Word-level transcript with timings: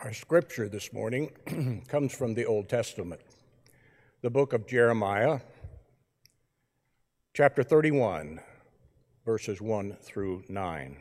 Our 0.00 0.12
scripture 0.12 0.68
this 0.68 0.92
morning 0.92 1.32
comes 1.88 2.14
from 2.14 2.34
the 2.34 2.46
Old 2.46 2.68
Testament, 2.68 3.20
the 4.22 4.30
book 4.30 4.52
of 4.52 4.64
Jeremiah, 4.64 5.40
chapter 7.34 7.64
31, 7.64 8.38
verses 9.26 9.60
1 9.60 9.96
through 10.00 10.44
9. 10.48 10.96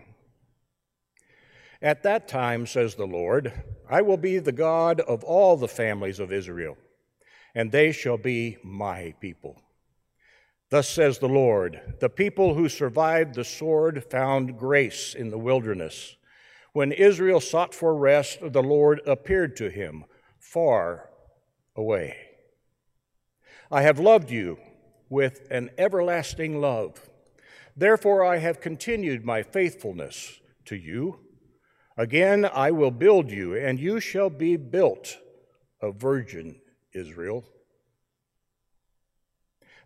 At 1.80 2.02
that 2.02 2.28
time, 2.28 2.66
says 2.66 2.96
the 2.96 3.06
Lord, 3.06 3.54
I 3.88 4.02
will 4.02 4.18
be 4.18 4.40
the 4.40 4.52
God 4.52 5.02
of 5.02 5.24
all 5.24 5.58
the 5.58 5.68
families 5.68 6.20
of 6.20 6.34
Israel, 6.34 6.76
and 7.54 7.72
they 7.72 7.92
shall 7.92 8.18
be 8.18 8.58
my 8.64 9.14
people. 9.22 9.62
Thus 10.72 10.90
says 10.90 11.20
the 11.20 11.30
Lord 11.30 11.80
The 12.00 12.10
people 12.10 12.56
who 12.56 12.68
survived 12.68 13.36
the 13.36 13.46
sword 13.46 14.04
found 14.06 14.58
grace 14.58 15.14
in 15.14 15.30
the 15.30 15.38
wilderness. 15.38 16.16
When 16.78 16.92
Israel 16.92 17.40
sought 17.40 17.74
for 17.74 17.96
rest, 17.96 18.38
the 18.40 18.62
Lord 18.62 19.02
appeared 19.08 19.56
to 19.56 19.72
him 19.72 20.06
far 20.38 21.10
away. 21.76 22.16
I 23.72 23.82
have 23.82 23.98
loved 23.98 24.30
you 24.30 24.60
with 25.10 25.48
an 25.50 25.72
everlasting 25.80 26.62
love. 26.62 27.10
Therefore, 27.76 28.24
I 28.24 28.38
have 28.38 28.62
continued 28.62 29.26
my 29.26 29.42
faithfulness 29.42 30.40
to 30.66 30.76
you. 30.76 31.18
Again, 31.98 32.46
I 32.46 32.70
will 32.70 32.92
build 32.92 33.32
you, 33.32 33.56
and 33.56 33.80
you 33.80 34.00
shall 34.00 34.30
be 34.30 34.56
built, 34.56 35.18
a 35.82 35.92
virgin 35.92 36.62
Israel. 36.94 37.44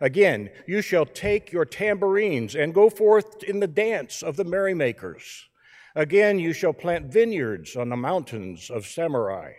Again, 0.02 0.50
you 0.68 0.82
shall 0.82 1.06
take 1.06 1.54
your 1.54 1.64
tambourines 1.64 2.54
and 2.54 2.74
go 2.74 2.90
forth 2.90 3.44
in 3.44 3.62
the 3.62 3.68
dance 3.68 4.22
of 4.22 4.36
the 4.36 4.44
merrymakers. 4.44 5.48
Again, 5.96 6.40
you 6.40 6.54
shall 6.54 6.74
plant 6.74 7.12
vineyards 7.12 7.76
on 7.76 7.90
the 7.90 7.98
mountains 7.98 8.70
of 8.70 8.86
Samaria. 8.86 9.56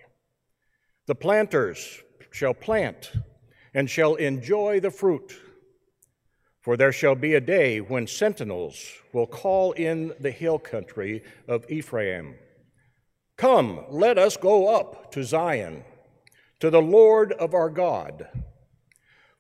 The 1.07 1.15
planters 1.15 2.01
shall 2.31 2.55
plant 2.55 3.13
and 3.75 3.89
shall 3.89 4.15
enjoy 4.15 4.81
the 4.81 4.91
fruit. 4.91 5.39
For 6.61 6.77
there 6.77 6.93
shall 6.93 7.17
be 7.17 7.35
a 7.35 7.41
day 7.41 7.81
when 7.81 8.07
sentinels 8.07 8.81
will 9.13 9.27
call 9.27 9.73
in 9.73 10.15
the 10.21 10.31
hill 10.31 10.59
country 10.59 11.23
of 11.49 11.71
Ephraim 11.71 12.37
Come, 13.37 13.85
let 13.89 14.19
us 14.19 14.37
go 14.37 14.75
up 14.75 15.11
to 15.13 15.25
Zion, 15.25 15.85
to 16.61 16.71
the 16.71 16.83
Lord 16.83 17.33
of 17.33 17.55
our 17.55 17.71
God. 17.71 18.29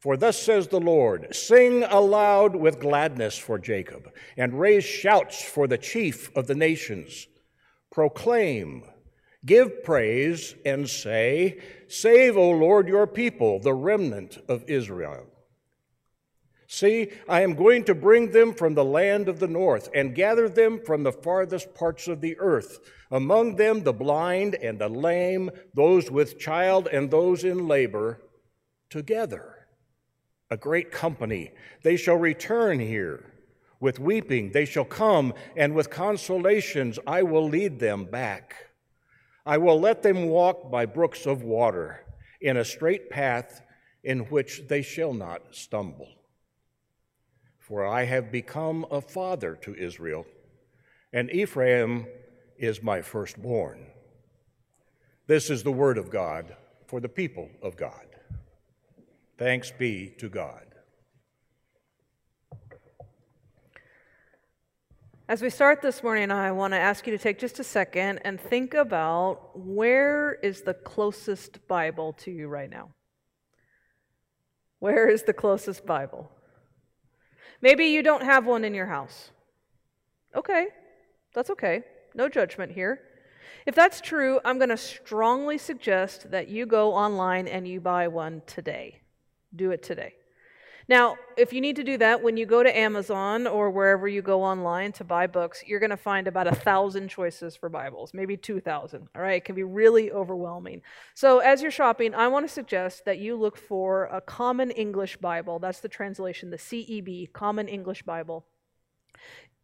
For 0.02 0.16
thus 0.16 0.36
says 0.36 0.66
the 0.66 0.80
Lord 0.80 1.32
Sing 1.32 1.84
aloud 1.84 2.56
with 2.56 2.80
gladness 2.80 3.38
for 3.38 3.56
Jacob, 3.56 4.10
and 4.36 4.58
raise 4.58 4.84
shouts 4.84 5.40
for 5.44 5.68
the 5.68 5.78
chief 5.78 6.36
of 6.36 6.48
the 6.48 6.56
nations. 6.56 7.28
Proclaim, 7.92 8.82
give 9.46 9.84
praise, 9.84 10.56
and 10.66 10.90
say, 10.90 11.60
Save, 11.86 12.36
O 12.36 12.50
Lord, 12.50 12.88
your 12.88 13.06
people, 13.06 13.60
the 13.60 13.74
remnant 13.74 14.38
of 14.48 14.64
Israel. 14.66 15.26
See, 16.66 17.12
I 17.28 17.42
am 17.42 17.54
going 17.54 17.84
to 17.84 17.94
bring 17.94 18.32
them 18.32 18.54
from 18.54 18.74
the 18.74 18.84
land 18.84 19.28
of 19.28 19.38
the 19.38 19.46
north 19.46 19.88
and 19.94 20.16
gather 20.16 20.48
them 20.48 20.80
from 20.84 21.04
the 21.04 21.12
farthest 21.12 21.74
parts 21.74 22.08
of 22.08 22.20
the 22.20 22.36
earth, 22.40 22.80
among 23.12 23.54
them 23.54 23.84
the 23.84 23.92
blind 23.92 24.56
and 24.56 24.80
the 24.80 24.88
lame, 24.88 25.50
those 25.74 26.10
with 26.10 26.40
child 26.40 26.88
and 26.88 27.08
those 27.08 27.44
in 27.44 27.68
labor, 27.68 28.20
together 28.90 29.51
a 30.52 30.56
great 30.58 30.92
company. 30.92 31.50
They 31.82 31.96
shall 31.96 32.16
return 32.16 32.78
here. 32.78 33.24
With 33.80 33.98
weeping 33.98 34.52
they 34.52 34.66
shall 34.66 34.84
come, 34.84 35.32
and 35.56 35.74
with 35.74 35.88
consolations 35.88 36.98
I 37.06 37.22
will 37.22 37.48
lead 37.48 37.80
them 37.80 38.04
back. 38.04 38.54
I 39.46 39.56
will 39.56 39.80
let 39.80 40.02
them 40.02 40.26
walk 40.26 40.70
by 40.70 40.84
brooks 40.84 41.24
of 41.24 41.42
water 41.42 42.04
in 42.42 42.58
a 42.58 42.66
straight 42.66 43.08
path 43.08 43.62
in 44.04 44.20
which 44.26 44.68
they 44.68 44.82
shall 44.82 45.14
not 45.14 45.40
stumble. 45.52 46.08
For 47.58 47.86
I 47.86 48.04
have 48.04 48.30
become 48.30 48.84
a 48.90 49.00
father 49.00 49.56
to 49.62 49.74
Israel, 49.74 50.26
and 51.14 51.30
Ephraim 51.30 52.06
is 52.58 52.82
my 52.82 53.00
firstborn. 53.00 53.86
This 55.26 55.48
is 55.48 55.62
the 55.62 55.72
word 55.72 55.96
of 55.96 56.10
God 56.10 56.54
for 56.86 57.00
the 57.00 57.08
people 57.08 57.48
of 57.62 57.74
God. 57.74 58.11
Thanks 59.38 59.70
be 59.70 60.14
to 60.18 60.28
God. 60.28 60.66
As 65.28 65.40
we 65.40 65.48
start 65.48 65.80
this 65.80 66.02
morning, 66.02 66.30
I 66.30 66.52
want 66.52 66.74
to 66.74 66.78
ask 66.78 67.06
you 67.06 67.16
to 67.16 67.18
take 67.18 67.38
just 67.38 67.58
a 67.58 67.64
second 67.64 68.18
and 68.18 68.38
think 68.38 68.74
about 68.74 69.58
where 69.58 70.34
is 70.34 70.62
the 70.62 70.74
closest 70.74 71.66
Bible 71.66 72.12
to 72.14 72.30
you 72.30 72.48
right 72.48 72.68
now? 72.68 72.90
Where 74.80 75.08
is 75.08 75.22
the 75.22 75.32
closest 75.32 75.86
Bible? 75.86 76.30
Maybe 77.62 77.86
you 77.86 78.02
don't 78.02 78.24
have 78.24 78.46
one 78.46 78.64
in 78.64 78.74
your 78.74 78.86
house. 78.86 79.30
Okay, 80.36 80.66
that's 81.34 81.50
okay. 81.50 81.82
No 82.14 82.28
judgment 82.28 82.72
here. 82.72 83.00
If 83.64 83.74
that's 83.74 84.00
true, 84.00 84.40
I'm 84.44 84.58
going 84.58 84.70
to 84.70 84.76
strongly 84.76 85.56
suggest 85.56 86.30
that 86.32 86.48
you 86.48 86.66
go 86.66 86.92
online 86.92 87.46
and 87.46 87.66
you 87.66 87.80
buy 87.80 88.08
one 88.08 88.42
today. 88.46 89.01
Do 89.54 89.70
it 89.70 89.82
today. 89.82 90.14
Now, 90.88 91.16
if 91.36 91.52
you 91.52 91.60
need 91.60 91.76
to 91.76 91.84
do 91.84 91.96
that, 91.98 92.22
when 92.22 92.36
you 92.36 92.44
go 92.44 92.62
to 92.62 92.76
Amazon 92.76 93.46
or 93.46 93.70
wherever 93.70 94.08
you 94.08 94.20
go 94.20 94.42
online 94.42 94.92
to 94.92 95.04
buy 95.04 95.26
books, 95.26 95.62
you're 95.66 95.78
going 95.78 95.90
to 95.90 95.96
find 95.96 96.26
about 96.26 96.48
a 96.48 96.54
thousand 96.54 97.08
choices 97.08 97.54
for 97.54 97.68
Bibles, 97.68 98.12
maybe 98.12 98.36
2,000. 98.36 99.08
All 99.14 99.22
right, 99.22 99.36
it 99.36 99.44
can 99.44 99.54
be 99.54 99.62
really 99.62 100.10
overwhelming. 100.10 100.82
So, 101.14 101.38
as 101.38 101.62
you're 101.62 101.70
shopping, 101.70 102.14
I 102.14 102.28
want 102.28 102.46
to 102.48 102.52
suggest 102.52 103.04
that 103.04 103.18
you 103.18 103.36
look 103.36 103.56
for 103.56 104.06
a 104.06 104.20
Common 104.20 104.70
English 104.72 105.18
Bible. 105.18 105.60
That's 105.60 105.80
the 105.80 105.88
translation, 105.88 106.50
the 106.50 106.58
CEB, 106.58 107.32
Common 107.32 107.68
English 107.68 108.02
Bible 108.02 108.44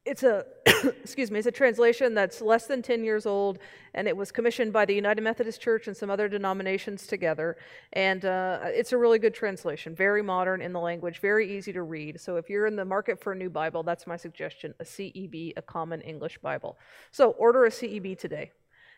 it's 0.09 0.23
a 0.23 0.45
excuse 1.03 1.31
me 1.31 1.39
it's 1.39 1.47
a 1.47 1.53
translation 1.53 2.15
that's 2.15 2.41
less 2.41 2.67
than 2.67 2.81
10 2.81 3.05
years 3.05 3.27
old 3.27 3.59
and 3.95 4.09
it 4.09 4.17
was 4.17 4.33
commissioned 4.33 4.73
by 4.73 4.85
the 4.85 4.95
united 4.95 5.21
methodist 5.21 5.61
church 5.61 5.87
and 5.87 5.97
some 5.97 6.11
other 6.11 6.29
denominations 6.29 7.07
together. 7.07 7.57
And 7.93 8.25
uh, 8.25 8.61
it's 8.65 8.93
a 8.93 8.99
really 8.99 9.19
good 9.19 9.35
translation 9.35 9.95
very 9.95 10.23
modern 10.23 10.63
in 10.63 10.73
the 10.73 10.81
language 10.81 11.21
very 11.21 11.57
easy 11.57 11.73
to 11.73 11.83
read. 11.83 12.21
So 12.21 12.37
if 12.37 12.49
you're 12.49 12.67
in 12.67 12.77
the 12.77 12.85
market 12.85 13.21
for 13.23 13.33
a 13.33 13.37
new 13.37 13.51
bible 13.51 13.83
that's 13.83 14.07
my 14.07 14.17
suggestion 14.17 14.75
a 14.81 14.85
ceb 14.85 15.53
a 15.57 15.63
common 15.63 16.01
english 16.01 16.39
bible. 16.39 16.79
So 17.11 17.31
order 17.33 17.67
a 17.67 17.71
ceb 17.71 18.19
today. 18.19 18.53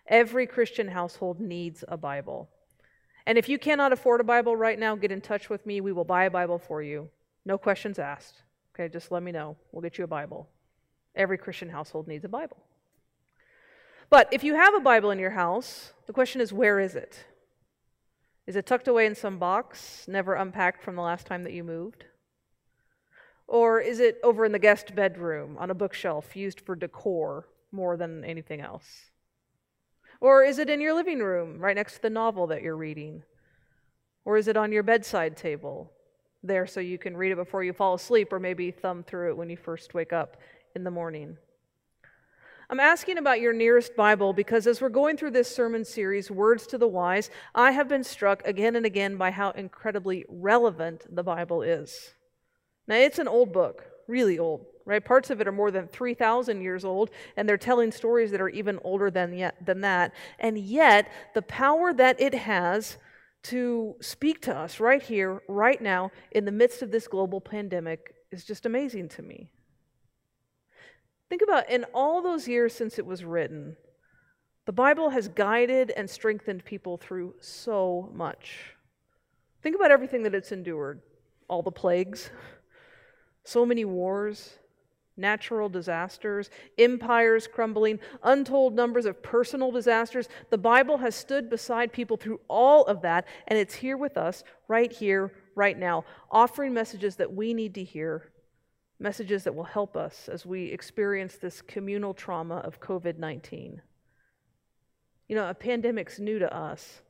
Every 0.07 0.47
christian 0.47 0.89
household 0.89 1.41
needs 1.41 1.83
a 1.89 1.97
bible. 1.97 2.49
And 3.27 3.37
if 3.37 3.49
you 3.49 3.59
cannot 3.59 3.93
afford 3.93 4.21
a 4.21 4.25
bible 4.25 4.55
right 4.57 4.79
now 4.79 4.95
get 4.95 5.13
in 5.13 5.21
touch 5.21 5.51
with 5.51 5.67
me. 5.67 5.81
We 5.81 5.93
will 5.93 6.05
buy 6.05 6.25
a 6.25 6.31
bible 6.31 6.59
for 6.59 6.83
you. 6.83 7.09
No 7.45 7.59
questions 7.59 7.99
asked. 7.99 8.43
Okay 8.73 8.89
just 8.89 9.11
let 9.11 9.23
me 9.25 9.33
know. 9.33 9.57
We'll 9.73 9.83
get 9.83 9.99
you 9.99 10.05
a 10.05 10.15
bible 10.21 10.49
Every 11.15 11.39
Christian 11.39 11.71
household 11.71 12.07
needs 12.07 12.25
a 12.25 12.29
Bible. 12.29 12.59
But 14.09 14.29
if 14.33 14.43
you 14.43 14.55
have 14.55 14.75
a 14.75 14.81
Bible 14.81 15.11
in 15.11 15.19
your 15.19 15.31
house, 15.31 15.93
the 16.07 16.13
question 16.13 16.41
is 16.41 16.53
where 16.53 16.81
is 16.81 16.95
it? 16.95 17.25
Is 18.47 18.57
it 18.57 18.67
tucked 18.67 18.89
away 18.89 19.07
in 19.07 19.15
some 19.15 19.39
box, 19.39 20.07
never 20.09 20.35
unpacked 20.35 20.83
from 20.83 20.97
the 20.97 21.03
last 21.03 21.27
time 21.27 21.45
that 21.45 21.53
you 21.53 21.63
moved? 21.63 22.05
Or 23.47 23.81
is 23.81 24.01
it 24.01 24.19
over 24.25 24.45
in 24.45 24.53
the 24.53 24.59
guest 24.59 24.95
bedroom 24.95 25.57
on 25.59 25.71
a 25.71 25.75
bookshelf 25.75 26.37
used 26.37 26.61
for 26.61 26.75
decor 26.75 27.49
more 27.71 27.97
than 27.97 28.25
anything 28.25 28.61
else? 28.61 29.11
Or 30.21 30.43
is 30.45 30.59
it 30.59 30.69
in 30.69 30.81
your 30.81 30.95
living 30.95 31.21
room 31.21 31.59
right 31.61 31.77
next 31.77 31.95
to 31.95 32.03
the 32.03 32.11
novel 32.11 32.49
that 32.49 32.63
you're 32.63 32.77
reading? 32.77 33.23
Or 34.25 34.37
is 34.37 34.49
it 34.49 34.57
on 34.57 34.73
your 34.73 34.83
bedside 34.83 35.37
table 35.37 35.93
there 36.43 36.67
so 36.67 36.81
you 36.81 36.99
can 36.99 37.17
read 37.17 37.33
it 37.33 37.37
before 37.37 37.63
you 37.63 37.73
fall 37.73 37.95
asleep 37.95 38.33
or 38.33 38.41
maybe 38.41 38.71
thumb 38.71 39.03
through 39.03 39.31
it 39.31 39.37
when 39.37 39.51
you 39.51 39.57
first 39.57 39.95
wake 39.95 40.13
up 40.13 40.37
in 40.75 40.85
the 40.85 40.91
morning. 40.91 41.37
I'm 42.71 42.79
asking 42.79 43.19
about 43.19 43.41
your 43.41 43.53
nearest 43.53 43.97
Bible 43.97 44.33
because 44.33 44.69
as 44.69 44.81
we're 44.81 44.91
going 44.91 45.17
through 45.17 45.33
this 45.33 45.53
sermon 45.53 45.85
series, 45.85 46.31
Words 46.31 46.69
to 46.69 46.79
the 46.79 46.87
Wise, 46.87 47.29
I 47.53 47.73
have 47.73 47.89
been 47.89 48.05
struck 48.05 48.47
again 48.47 48.77
and 48.77 48.87
again 48.87 49.17
by 49.17 49.33
how 49.33 49.51
incredibly 49.51 50.25
relevant 50.29 51.05
the 51.13 51.25
Bible 51.25 51.63
is. 51.63 52.15
Now, 52.87 52.95
it's 52.95 53.19
an 53.19 53.27
old 53.27 53.53
book, 53.53 53.85
really 54.07 54.39
old, 54.39 54.67
right? 54.85 55.05
Parts 55.05 55.31
of 55.31 55.41
it 55.41 55.49
are 55.49 55.53
more 55.53 55.73
than 55.73 55.89
3,000 55.89 56.61
years 56.61 56.85
old, 56.85 57.11
and 57.37 57.49
they're 57.49 57.59
telling 57.59 57.91
stories 57.91 58.31
that 58.31 58.41
are 58.41 58.49
even 58.49 58.79
older 58.85 59.11
than, 59.11 59.33
yet, 59.35 59.57
than 59.67 59.81
that. 59.81 60.15
And 60.39 60.57
yet, 60.57 61.11
the 61.35 61.43
power 61.43 61.93
that 61.93 62.21
it 62.21 62.35
has 62.35 62.99
to 63.45 63.97
speak 64.01 64.43
to 64.43 64.57
us 64.57 64.79
right 64.79 65.03
here, 65.03 65.43
right 65.49 65.81
now, 65.81 66.13
in 66.31 66.45
the 66.45 66.53
midst 66.53 66.83
of 66.83 66.93
this 66.93 67.09
global 67.09 67.41
pandemic 67.41 68.15
is 68.31 68.45
just 68.45 68.65
amazing 68.65 69.09
to 69.09 69.23
me. 69.23 69.51
Think 71.31 71.43
about 71.43 71.71
in 71.71 71.85
all 71.95 72.21
those 72.21 72.49
years 72.49 72.75
since 72.75 72.99
it 72.99 73.07
was 73.07 73.25
written, 73.25 73.77
the 74.67 74.73
Bible 74.73 75.11
has 75.11 75.29
guided 75.29 75.91
and 75.93 76.11
strengthened 76.11 76.65
people 76.65 76.99
through 76.99 77.35
so 77.41 78.11
much. 78.13 78.75
Think 79.63 79.77
about 79.77 79.93
everything 79.93 80.25
that 80.25 80.35
it's 80.35 80.53
endured 80.53 81.01
all 81.49 81.63
the 81.63 81.71
plagues, 81.71 82.31
so 83.45 83.65
many 83.67 83.85
wars, 83.85 84.59
natural 85.17 85.69
disasters, 85.69 86.51
empires 86.79 87.49
crumbling, 87.53 87.99
untold 88.23 88.75
numbers 88.75 89.05
of 89.07 89.23
personal 89.23 89.71
disasters. 89.71 90.29
The 90.51 90.59
Bible 90.59 90.99
has 90.99 91.15
stood 91.15 91.51
beside 91.51 91.93
people 91.93 92.17
through 92.17 92.41
all 92.49 92.85
of 92.85 93.03
that, 93.03 93.27
and 93.49 93.59
it's 93.59 93.75
here 93.75 93.97
with 93.97 94.17
us, 94.17 94.45
right 94.69 94.93
here, 94.93 95.33
right 95.55 95.79
now, 95.79 96.05
offering 96.31 96.73
messages 96.73 97.17
that 97.17 97.33
we 97.33 97.53
need 97.55 97.75
to 97.75 97.85
hear, 97.85 98.31
messages 99.01 99.45
that 99.45 99.55
will 99.55 99.65
help 99.65 99.97
us 99.97 100.29
as 100.29 100.45
we 100.45 100.67
experience 100.67 101.37
this 101.37 101.63
communal 101.63 102.15
trauma 102.15 102.57
of 102.57 102.81
COVID 102.81 103.19
19. 103.19 103.81
You 105.27 105.37
know, 105.37 105.49
a 105.49 105.55
pandemic's 105.55 106.19
new 106.19 106.39
to 106.39 106.55
us, 106.55 107.01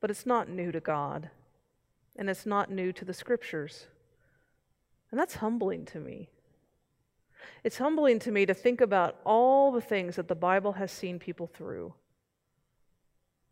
but 0.00 0.10
it's 0.10 0.26
not 0.26 0.48
new 0.48 0.70
to 0.70 0.80
God, 0.80 1.30
and 2.16 2.28
it's 2.28 2.44
not 2.44 2.70
new 2.70 2.92
to 2.92 3.04
the 3.04 3.14
scriptures. 3.14 3.86
And 5.10 5.18
that's 5.18 5.36
humbling 5.36 5.86
to 5.86 5.98
me. 5.98 6.28
It's 7.64 7.78
humbling 7.78 8.18
to 8.20 8.30
me 8.30 8.46
to 8.46 8.54
think 8.54 8.80
about 8.80 9.16
all 9.24 9.72
the 9.72 9.80
things 9.80 10.16
that 10.16 10.28
the 10.28 10.34
Bible 10.34 10.72
has 10.72 10.92
seen 10.92 11.18
people 11.18 11.46
through. 11.46 11.94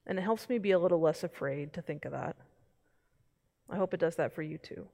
And 0.06 0.18
it 0.18 0.22
helps 0.22 0.48
me 0.48 0.58
be 0.58 0.70
a 0.70 0.78
little 0.78 1.00
less 1.00 1.24
afraid 1.24 1.72
to 1.74 1.82
think 1.82 2.04
of 2.04 2.12
that. 2.12 2.36
I 3.70 3.76
hope 3.76 3.92
it 3.92 4.00
does 4.00 4.16
that 4.16 4.34
for 4.34 4.42
you 4.42 4.58
too. 4.58 4.88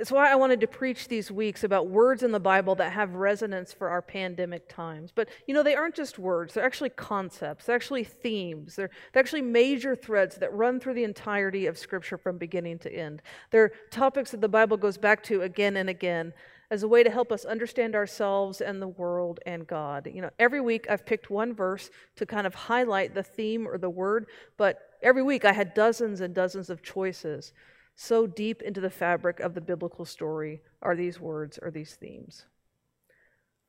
It's 0.00 0.10
why 0.10 0.28
I 0.28 0.34
wanted 0.34 0.60
to 0.60 0.66
preach 0.66 1.06
these 1.06 1.30
weeks 1.30 1.62
about 1.62 1.86
words 1.86 2.24
in 2.24 2.32
the 2.32 2.40
Bible 2.40 2.74
that 2.76 2.92
have 2.92 3.14
resonance 3.14 3.72
for 3.72 3.88
our 3.88 4.02
pandemic 4.02 4.68
times. 4.68 5.12
But 5.14 5.28
you 5.46 5.54
know, 5.54 5.62
they 5.62 5.76
aren't 5.76 5.94
just 5.94 6.18
words, 6.18 6.54
they're 6.54 6.64
actually 6.64 6.90
concepts, 6.90 7.66
they're 7.66 7.76
actually 7.76 8.02
themes, 8.02 8.74
they're, 8.74 8.90
they're 9.12 9.22
actually 9.22 9.42
major 9.42 9.94
threads 9.94 10.36
that 10.38 10.52
run 10.52 10.80
through 10.80 10.94
the 10.94 11.04
entirety 11.04 11.66
of 11.66 11.78
Scripture 11.78 12.18
from 12.18 12.38
beginning 12.38 12.80
to 12.80 12.92
end. 12.92 13.22
They're 13.52 13.70
topics 13.92 14.32
that 14.32 14.40
the 14.40 14.48
Bible 14.48 14.76
goes 14.76 14.98
back 14.98 15.22
to 15.24 15.42
again 15.42 15.76
and 15.76 15.88
again 15.88 16.32
as 16.72 16.82
a 16.82 16.88
way 16.88 17.04
to 17.04 17.10
help 17.10 17.30
us 17.30 17.44
understand 17.44 17.94
ourselves 17.94 18.60
and 18.60 18.82
the 18.82 18.88
world 18.88 19.38
and 19.46 19.64
God. 19.64 20.10
You 20.12 20.22
know, 20.22 20.30
every 20.40 20.60
week 20.60 20.86
I've 20.90 21.06
picked 21.06 21.30
one 21.30 21.54
verse 21.54 21.90
to 22.16 22.26
kind 22.26 22.48
of 22.48 22.54
highlight 22.54 23.14
the 23.14 23.22
theme 23.22 23.68
or 23.68 23.78
the 23.78 23.90
word, 23.90 24.26
but 24.56 24.80
every 25.02 25.22
week 25.22 25.44
I 25.44 25.52
had 25.52 25.72
dozens 25.74 26.20
and 26.20 26.34
dozens 26.34 26.68
of 26.68 26.82
choices. 26.82 27.52
So 27.96 28.26
deep 28.26 28.62
into 28.62 28.80
the 28.80 28.90
fabric 28.90 29.40
of 29.40 29.54
the 29.54 29.60
biblical 29.60 30.04
story 30.04 30.62
are 30.82 30.96
these 30.96 31.20
words 31.20 31.58
or 31.62 31.70
these 31.70 31.94
themes. 31.94 32.46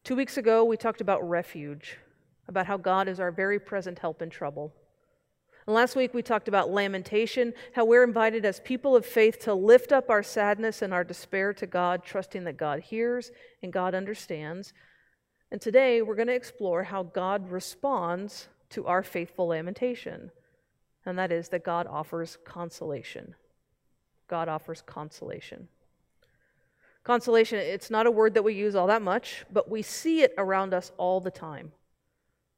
Two 0.04 0.16
weeks 0.16 0.38
ago, 0.38 0.64
we 0.64 0.78
talked 0.78 1.02
about 1.02 1.28
refuge, 1.28 1.98
about 2.48 2.66
how 2.66 2.78
God 2.78 3.08
is 3.08 3.20
our 3.20 3.32
very 3.32 3.60
present 3.60 4.00
help 4.00 4.22
in 4.22 4.30
trouble. 4.30 4.74
And 5.68 5.76
last 5.76 5.96
week, 5.96 6.14
we 6.14 6.22
talked 6.22 6.48
about 6.48 6.70
lamentation, 6.70 7.54
how 7.74 7.86
we're 7.86 8.04
invited 8.04 8.46
as 8.46 8.60
people 8.60 8.96
of 8.96 9.06
faith 9.06 9.40
to 9.40 9.54
lift 9.54 9.92
up 9.92 10.10
our 10.10 10.22
sadness 10.22 10.82
and 10.82 10.94
our 10.94 11.04
despair 11.04 11.54
to 11.54 11.66
God, 11.66 12.04
trusting 12.04 12.44
that 12.44 12.58
God 12.58 12.82
hears 12.82 13.32
and 13.64 13.74
God 13.74 13.96
understands. 13.96 14.74
And 15.52 15.60
today, 15.60 16.02
we're 16.02 16.16
going 16.16 16.28
to 16.28 16.36
explore 16.36 16.84
how 16.84 17.04
God 17.04 17.50
responds 17.50 18.48
to 18.72 18.86
our 18.86 19.02
faithful 19.02 19.48
lamentation, 19.48 20.32
and 21.06 21.18
that 21.18 21.32
is 21.32 21.50
that 21.50 21.64
God 21.64 21.88
offers 21.88 22.38
consolation. 22.46 23.36
God 24.28 24.48
offers 24.50 24.82
consolation. 24.82 25.68
Consolation, 27.04 27.60
it's 27.60 27.92
not 27.92 28.08
a 28.08 28.12
word 28.12 28.34
that 28.34 28.44
we 28.44 28.54
use 28.56 28.76
all 28.76 28.88
that 28.88 29.02
much, 29.02 29.46
but 29.54 29.70
we 29.70 29.82
see 29.82 30.22
it 30.22 30.34
around 30.38 30.74
us 30.74 30.92
all 30.98 31.22
the 31.22 31.30
time. 31.30 31.72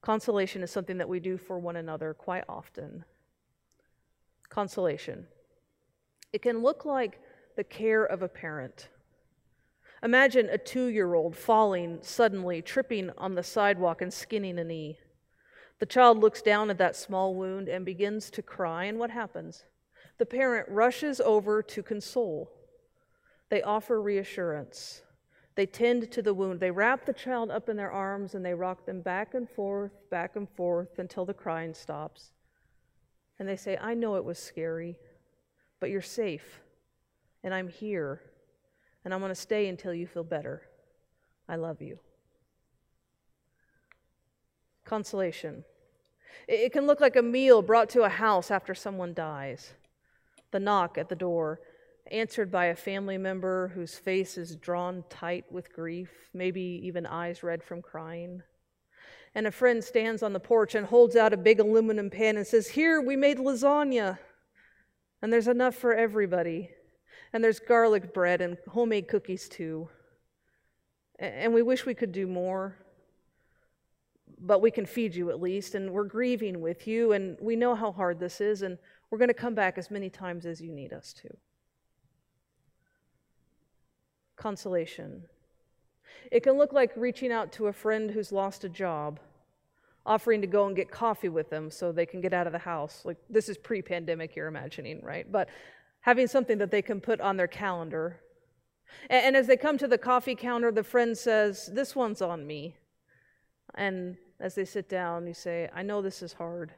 Consolation 0.02 0.64
is 0.64 0.72
something 0.72 0.98
that 0.98 1.10
we 1.10 1.19
do 1.19 1.38
for 1.38 1.60
one 1.60 1.75
another 1.75 2.14
quite 2.14 2.46
often. 2.48 3.04
Consolation. 4.50 5.28
It 6.31 6.42
can 6.42 6.62
look 6.62 6.86
like 6.86 7.19
the 7.58 7.64
care 7.64 8.06
of 8.06 8.22
a 8.22 8.30
parent. 8.30 8.88
Imagine 10.04 10.48
a 10.50 10.58
two 10.58 10.86
year 10.86 11.16
old 11.16 11.36
falling 11.36 12.00
suddenly, 12.02 12.62
tripping 12.62 13.12
on 13.18 13.36
the 13.36 13.44
sidewalk 13.44 14.02
and 14.02 14.14
skinning 14.14 14.60
a 14.60 14.64
knee. 14.64 15.00
The 15.80 15.86
child 15.86 16.19
looks 16.19 16.42
down 16.42 16.69
at 16.69 16.78
that 16.78 16.96
small 16.96 17.36
wound 17.36 17.68
and 17.68 17.86
begins 17.86 18.30
to 18.31 18.42
cry, 18.42 18.86
and 18.86 18.98
what 18.98 19.12
happens? 19.12 19.66
The 20.18 20.25
parent 20.25 20.68
rushes 20.69 21.19
over 21.19 21.62
to 21.62 21.84
console. 21.84 22.52
They 23.50 23.62
offer 23.62 24.02
reassurance. 24.02 25.04
They 25.56 25.66
tend 25.66 26.12
to 26.12 26.22
the 26.22 26.34
wound. 26.34 26.60
They 26.60 26.72
wrap 26.72 27.06
the 27.06 27.14
child 27.14 27.50
up 27.50 27.69
in 27.69 27.78
their 27.78 27.92
arms 27.92 28.36
and 28.36 28.46
they 28.46 28.54
rock 28.54 28.86
them 28.86 29.02
back 29.02 29.34
and 29.34 29.50
forth, 29.50 29.92
back 30.10 30.36
and 30.36 30.50
forth 30.50 31.00
until 31.00 31.25
the 31.25 31.34
crying 31.34 31.74
stops. 31.74 32.31
And 33.40 33.48
they 33.48 33.56
say, 33.56 33.78
I 33.80 33.94
know 33.94 34.16
it 34.16 34.25
was 34.25 34.40
scary, 34.40 34.98
but 35.80 35.90
you're 35.90 36.02
safe, 36.02 36.62
and 37.44 37.54
I'm 37.54 37.68
here, 37.68 38.22
and 39.06 39.14
I'm 39.14 39.19
going 39.19 39.30
to 39.30 39.36
stay 39.36 39.68
until 39.68 39.94
you 39.94 40.08
feel 40.08 40.24
better. 40.24 40.64
I 41.48 41.56
love 41.56 41.81
you. 41.81 42.00
Consolation. 44.86 45.64
It 46.48 46.74
can 46.74 46.88
look 46.88 47.00
like 47.00 47.16
a 47.16 47.22
meal 47.22 47.62
brought 47.62 47.90
to 47.90 48.04
a 48.04 48.10
house 48.10 48.50
after 48.50 48.74
someone 48.74 49.14
dies 49.14 49.74
the 50.52 50.60
knock 50.60 50.98
at 50.98 51.10
the 51.10 51.16
door, 51.16 51.60
answered 52.12 52.52
by 52.52 52.66
a 52.66 52.76
family 52.76 53.18
member 53.18 53.70
whose 53.70 53.96
face 53.96 54.38
is 54.38 54.56
drawn 54.56 55.04
tight 55.10 55.46
with 55.52 55.74
grief, 55.74 56.30
maybe 56.34 56.82
even 56.84 57.06
eyes 57.06 57.44
red 57.44 57.64
from 57.64 57.82
crying. 57.82 58.42
And 59.36 59.46
a 59.46 59.52
friend 59.52 59.84
stands 59.84 60.24
on 60.24 60.34
the 60.34 60.40
porch 60.40 60.74
and 60.76 60.86
holds 60.86 61.16
out 61.16 61.34
a 61.34 61.38
big 61.38 61.60
aluminum 61.60 62.10
pan 62.10 62.38
and 62.38 62.48
says, 62.48 62.68
Here, 62.68 63.02
we 63.02 63.16
made 63.16 63.38
lasagna. 63.38 64.18
And 65.22 65.32
there's 65.32 65.48
enough 65.48 65.76
for 65.76 65.94
everybody. 65.94 66.70
And 67.34 67.44
there's 67.44 67.60
garlic 67.60 68.14
bread 68.14 68.42
and 68.42 68.58
homemade 68.70 69.08
cookies 69.08 69.50
too. 69.50 69.90
And 71.20 71.54
we 71.54 71.62
wish 71.62 71.86
we 71.86 71.96
could 71.96 72.12
do 72.12 72.28
more, 72.28 72.78
but 74.40 74.62
we 74.62 74.70
can 74.72 74.86
feed 74.86 75.16
you 75.16 75.30
at 75.30 75.42
least. 75.42 75.76
And 75.76 75.92
we're 75.92 76.06
grieving 76.06 76.62
with 76.62 76.88
you, 76.88 77.12
and 77.12 77.38
we 77.42 77.56
know 77.56 77.76
how 77.76 77.92
hard 77.92 78.20
this 78.20 78.40
is, 78.40 78.62
and 78.62 78.78
we're 79.09 79.18
going 79.18 79.30
to 79.30 79.33
come 79.33 79.56
back 79.56 79.77
as 79.77 79.89
many 79.89 80.09
times 80.09 80.45
as 80.45 80.62
you 80.62 80.71
need 80.71 80.94
us 80.94 81.13
to. 81.13 81.30
Consolation. 84.36 85.24
It 86.31 86.44
can 86.44 86.57
look 86.57 86.74
like 86.74 86.92
reaching 86.95 87.31
out 87.31 87.51
to 87.54 87.68
a 87.68 87.74
friend 87.74 88.12
who's 88.12 88.31
lost 88.31 88.63
a 88.63 88.69
job, 88.69 89.19
offering 90.06 90.42
to 90.42 90.48
go 90.48 90.68
and 90.68 90.75
get 90.75 90.92
coffee 90.92 91.30
with 91.30 91.50
them 91.50 91.71
so 91.71 91.92
they 91.92 92.06
can 92.06 92.21
get 92.21 92.33
out 92.33 92.48
of 92.48 92.54
the 92.54 92.59
house. 92.59 93.04
Like, 93.06 93.18
this 93.30 93.50
is 93.50 93.57
pre 93.57 93.81
pandemic, 93.81 94.36
you're 94.36 94.48
imagining, 94.48 95.01
right? 95.04 95.30
But 95.31 95.50
having 96.01 96.27
something 96.27 96.57
that 96.57 96.71
they 96.71 96.81
can 96.81 97.01
put 97.01 97.21
on 97.21 97.38
their 97.38 97.48
calendar. 97.48 98.21
And, 99.09 99.25
and 99.27 99.36
as 99.38 99.48
they 99.48 99.57
come 99.57 99.77
to 99.77 99.88
the 99.88 99.98
coffee 99.98 100.36
counter, 100.36 100.71
the 100.71 100.83
friend 100.83 101.18
says, 101.18 101.69
This 101.74 101.95
one's 101.95 102.21
on 102.21 102.45
me. 102.45 102.77
And 103.75 104.18
as 104.39 104.56
they 104.56 104.65
sit 104.65 104.89
down, 104.89 105.27
you 105.27 105.33
say, 105.33 105.69
I 105.74 105.83
know 105.83 106.01
this 106.01 106.21
is 106.21 106.33
hard. 106.33 106.74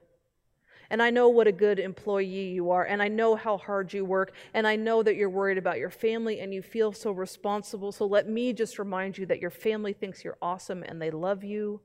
And 0.92 1.04
I 1.04 1.12
know 1.12 1.30
what 1.30 1.48
a 1.48 1.52
good 1.52 1.78
employee 1.78 2.50
you 2.50 2.72
are. 2.72 2.84
And 2.84 3.02
I 3.02 3.08
know 3.08 3.36
how 3.36 3.58
hard 3.58 3.94
you 3.94 4.04
work. 4.04 4.34
And 4.54 4.68
I 4.68 4.76
know 4.76 5.04
that 5.04 5.16
you're 5.16 5.30
worried 5.30 5.60
about 5.60 5.78
your 5.78 5.92
family 5.92 6.40
and 6.40 6.54
you 6.54 6.64
feel 6.64 6.92
so 6.94 7.12
responsible. 7.12 7.92
So 7.92 8.06
let 8.06 8.28
me 8.28 8.54
just 8.54 8.80
remind 8.80 9.18
you 9.18 9.28
that 9.28 9.40
your 9.40 9.52
family 9.52 9.94
thinks 9.94 10.24
you're 10.24 10.38
awesome 10.42 10.82
and 10.84 11.00
they 11.00 11.12
love 11.12 11.44
you. 11.44 11.82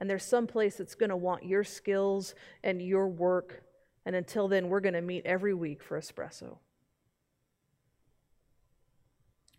And 0.00 0.10
there's 0.10 0.24
some 0.24 0.48
place 0.48 0.76
that's 0.76 0.96
going 0.96 1.10
to 1.10 1.16
want 1.16 1.46
your 1.46 1.62
skills 1.62 2.34
and 2.64 2.82
your 2.82 3.06
work. 3.06 3.62
And 4.04 4.16
until 4.16 4.48
then, 4.48 4.68
we're 4.68 4.80
going 4.80 4.94
to 4.94 5.00
meet 5.00 5.24
every 5.24 5.54
week 5.54 5.82
for 5.82 5.98
espresso. 5.98 6.58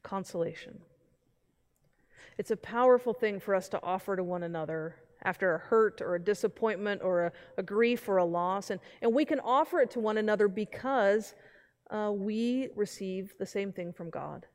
Consolation. 0.04 0.82
It's 2.38 2.52
a 2.52 2.58
powerful 2.58 3.14
thing 3.14 3.40
for 3.40 3.56
us 3.56 3.70
to 3.70 3.82
offer 3.82 4.18
to 4.18 4.24
one 4.24 4.44
another 4.44 4.98
after 5.26 5.56
a 5.56 5.58
hurt 5.58 6.02
or 6.02 6.16
a 6.16 6.24
disappointment 6.24 7.02
or 7.04 7.26
a, 7.26 7.32
a 7.58 7.64
grief 7.64 8.08
or 8.08 8.18
a 8.18 8.26
loss. 8.26 8.70
And, 8.70 8.80
and 9.02 9.14
we 9.14 9.26
can 9.26 9.40
offer 9.42 9.82
it 9.82 9.92
to 9.92 10.00
one 10.00 10.18
another 10.18 10.48
because 10.48 11.34
uh, 11.90 12.12
we 12.16 12.70
receive 12.76 13.34
the 13.38 13.46
same 13.46 13.74
thing 13.74 13.92
from 13.92 14.10
God. 14.10 14.46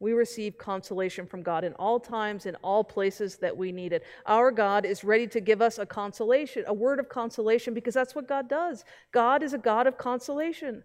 We 0.00 0.14
receive 0.14 0.58
consolation 0.58 1.26
from 1.26 1.44
God 1.44 1.62
in 1.62 1.74
all 1.74 2.00
times, 2.00 2.46
in 2.46 2.56
all 2.56 2.82
places 2.82 3.36
that 3.36 3.56
we 3.56 3.70
need 3.70 3.92
it. 3.92 4.02
Our 4.26 4.50
God 4.50 4.84
is 4.84 5.04
ready 5.04 5.28
to 5.28 5.40
give 5.40 5.62
us 5.62 5.78
a 5.78 5.86
consolation, 5.86 6.64
a 6.66 6.74
word 6.74 6.98
of 6.98 7.08
consolation, 7.08 7.72
because 7.72 7.94
that's 7.94 8.14
what 8.14 8.26
God 8.26 8.48
does. 8.48 8.84
God 9.12 9.44
is 9.44 9.54
a 9.54 9.58
God 9.58 9.86
of 9.86 9.98
consolation, 9.98 10.82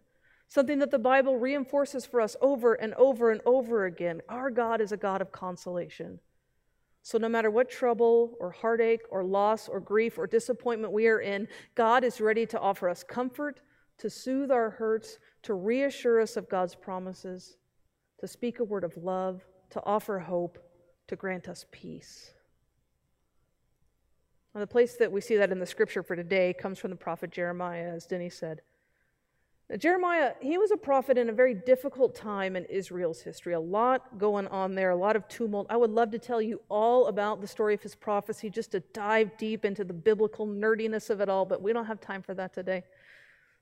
something 0.50 0.78
that 0.78 0.92
the 0.92 1.00
Bible 1.00 1.36
reinforces 1.38 2.06
for 2.06 2.22
us 2.22 2.36
over 2.42 2.76
and 2.76 2.94
over 2.94 3.32
and 3.32 3.42
over 3.44 3.86
again. 3.86 4.22
Our 4.30 4.52
God 4.52 4.82
is 4.82 4.92
a 4.92 4.98
God 4.98 5.22
of 5.22 5.32
consolation. 5.32 6.20
So, 7.08 7.18
no 7.18 7.30
matter 7.30 7.50
what 7.50 7.70
trouble 7.70 8.36
or 8.38 8.52
heartache 8.52 9.04
or 9.10 9.24
loss 9.24 9.70
or 9.70 9.80
grief 9.80 10.18
or 10.18 10.28
disappointment 10.28 10.92
we 10.92 11.08
are 11.08 11.22
in, 11.22 11.48
God 11.74 12.04
is 12.04 12.20
ready 12.20 12.46
to 12.48 12.60
offer 12.60 12.90
us 12.90 13.02
comfort, 13.02 13.62
to 14.00 14.10
soothe 14.10 14.52
our 14.52 14.72
hurts, 14.72 15.18
to 15.44 15.54
reassure 15.54 16.20
us 16.20 16.36
of 16.36 16.50
God's 16.50 16.76
promises, 16.76 17.56
to 18.20 18.28
speak 18.28 18.60
a 18.60 18.66
word 18.66 18.84
of 18.84 18.98
love, 18.98 19.46
to 19.70 19.82
offer 19.86 20.20
hope, 20.20 20.60
to 21.08 21.16
grant 21.16 21.48
us 21.48 21.66
peace. 21.72 22.34
And 24.54 24.62
the 24.62 24.68
place 24.68 24.98
that 24.98 25.10
we 25.10 25.22
see 25.22 25.38
that 25.38 25.50
in 25.50 25.60
the 25.60 25.66
scripture 25.66 26.04
for 26.04 26.18
today 26.18 26.54
comes 26.60 26.78
from 26.78 26.90
the 26.90 26.98
prophet 26.98 27.32
Jeremiah, 27.32 27.88
as 27.88 28.06
Denny 28.06 28.30
said. 28.30 28.60
Now, 29.70 29.76
Jeremiah, 29.76 30.32
he 30.40 30.58
was 30.58 30.72
a 30.72 30.78
prophet 30.78 31.18
in 31.18 31.28
a 31.28 31.34
very 31.34 31.54
difficult 31.54 32.16
time 32.16 32.56
in 32.56 32.64
Israel's 32.66 33.22
history. 33.22 33.54
A 33.54 33.60
lot 33.60 34.18
going 34.18 34.48
on 34.48 34.76
there, 34.76 34.92
a 34.92 34.96
lot 34.96 35.18
of 35.18 35.28
tumult. 35.28 35.68
I 35.70 35.76
would 35.76 35.92
love 35.92 36.10
to 36.12 36.20
tell 36.20 36.42
you 36.42 36.62
all 36.70 37.08
about 37.08 37.42
the 37.42 37.48
story 37.48 37.74
of 37.74 37.82
his 37.82 37.94
prophecy, 37.94 38.50
just 38.50 38.72
to 38.72 38.80
dive 38.80 39.38
deep 39.38 39.66
into 39.66 39.84
the 39.84 39.94
biblical 39.94 40.48
nerdiness 40.48 41.10
of 41.10 41.20
it 41.20 41.28
all, 41.28 41.44
but 41.44 41.62
we 41.62 41.74
don't 41.74 41.86
have 41.86 42.00
time 42.00 42.22
for 42.22 42.34
that 42.36 42.54
today. 42.54 42.84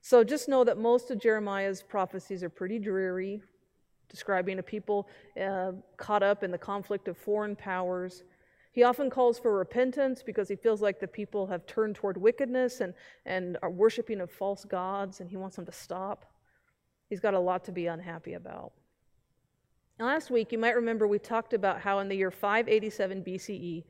So 0.00 0.22
just 0.22 0.48
know 0.48 0.62
that 0.62 0.78
most 0.78 1.10
of 1.10 1.18
Jeremiah's 1.18 1.82
prophecies 1.82 2.44
are 2.44 2.50
pretty 2.50 2.78
dreary, 2.78 3.42
describing 4.08 4.60
a 4.60 4.62
people 4.62 5.08
uh, 5.40 5.72
caught 5.96 6.22
up 6.22 6.44
in 6.44 6.52
the 6.52 6.58
conflict 6.58 7.08
of 7.08 7.16
foreign 7.16 7.56
powers. 7.56 8.22
He 8.76 8.82
often 8.82 9.08
calls 9.08 9.38
for 9.38 9.56
repentance 9.56 10.22
because 10.22 10.50
he 10.50 10.54
feels 10.54 10.82
like 10.82 11.00
the 11.00 11.08
people 11.08 11.46
have 11.46 11.64
turned 11.64 11.96
toward 11.96 12.18
wickedness 12.18 12.82
and, 12.82 12.92
and 13.24 13.56
are 13.62 13.70
worshiping 13.70 14.20
of 14.20 14.30
false 14.30 14.66
gods, 14.66 15.20
and 15.20 15.30
he 15.30 15.38
wants 15.38 15.56
them 15.56 15.64
to 15.64 15.72
stop. 15.72 16.26
He's 17.08 17.18
got 17.18 17.32
a 17.32 17.40
lot 17.40 17.64
to 17.64 17.72
be 17.72 17.86
unhappy 17.86 18.34
about. 18.34 18.72
last 19.98 20.30
week, 20.30 20.52
you 20.52 20.58
might 20.58 20.76
remember 20.76 21.08
we 21.08 21.18
talked 21.18 21.54
about 21.54 21.80
how 21.80 22.00
in 22.00 22.08
the 22.08 22.16
year 22.16 22.30
587 22.30 23.24
BCE, 23.24 23.84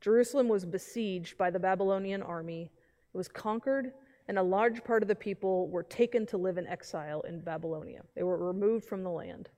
Jerusalem 0.00 0.46
was 0.46 0.64
besieged 0.64 1.36
by 1.36 1.50
the 1.50 1.58
Babylonian 1.58 2.22
army. 2.22 2.70
It 3.12 3.16
was 3.16 3.26
conquered 3.26 3.92
and 4.28 4.38
a 4.38 4.42
large 4.42 4.84
part 4.84 5.02
of 5.02 5.08
the 5.08 5.16
people 5.16 5.68
were 5.68 5.82
taken 5.82 6.26
to 6.26 6.36
live 6.36 6.58
in 6.58 6.66
exile 6.68 7.22
in 7.22 7.40
Babylonia. 7.40 8.02
They 8.14 8.22
were 8.22 8.46
removed 8.46 8.84
from 8.84 9.02
the 9.02 9.10
land. 9.10 9.48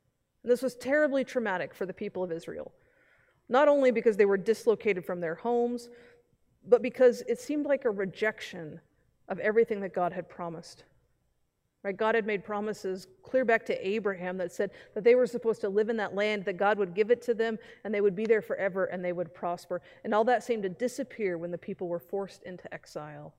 And 0.42 0.50
this 0.50 0.62
was 0.62 0.74
terribly 0.74 1.22
traumatic 1.22 1.74
for 1.74 1.84
the 1.84 1.92
people 1.92 2.22
of 2.22 2.32
Israel, 2.32 2.72
not 3.50 3.68
only 3.68 3.90
because 3.90 4.16
they 4.16 4.24
were 4.24 4.38
dislocated 4.38 5.04
from 5.04 5.20
their 5.20 5.34
homes, 5.34 5.90
but 6.66 6.80
because 6.80 7.22
it 7.28 7.38
seemed 7.38 7.66
like 7.66 7.84
a 7.84 7.90
rejection 7.90 8.80
of 9.28 9.38
everything 9.40 9.80
that 9.80 9.92
God 9.92 10.12
had 10.12 10.28
promised. 10.28 10.84
Right? 11.82 11.96
God 11.96 12.14
had 12.14 12.26
made 12.26 12.44
promises 12.44 13.06
clear 13.22 13.44
back 13.44 13.66
to 13.66 13.88
Abraham 13.88 14.36
that 14.36 14.52
said 14.52 14.70
that 14.94 15.02
they 15.02 15.14
were 15.14 15.26
supposed 15.26 15.62
to 15.62 15.68
live 15.68 15.88
in 15.88 15.96
that 15.96 16.14
land, 16.14 16.44
that 16.44 16.58
God 16.58 16.78
would 16.78 16.94
give 16.94 17.10
it 17.10 17.22
to 17.22 17.34
them, 17.34 17.58
and 17.84 17.92
they 17.92 18.02
would 18.02 18.14
be 18.14 18.26
there 18.26 18.42
forever 18.42 18.84
and 18.84 19.04
they 19.04 19.12
would 19.12 19.34
prosper. 19.34 19.80
And 20.04 20.14
all 20.14 20.24
that 20.24 20.44
seemed 20.44 20.62
to 20.64 20.68
disappear 20.68 21.38
when 21.38 21.50
the 21.50 21.58
people 21.58 21.88
were 21.88 21.98
forced 21.98 22.42
into 22.44 22.72
exile. 22.72 23.34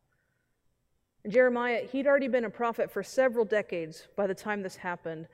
And 1.23 1.31
Jeremiah, 1.31 1.85
he'd 1.91 2.07
already 2.07 2.27
been 2.27 2.45
a 2.45 2.49
prophet 2.49 2.91
for 2.91 3.03
several 3.03 3.45
decades 3.45 4.07
by 4.15 4.25
the 4.25 4.33
time 4.33 4.63
this 4.63 4.75
happened, 4.75 5.27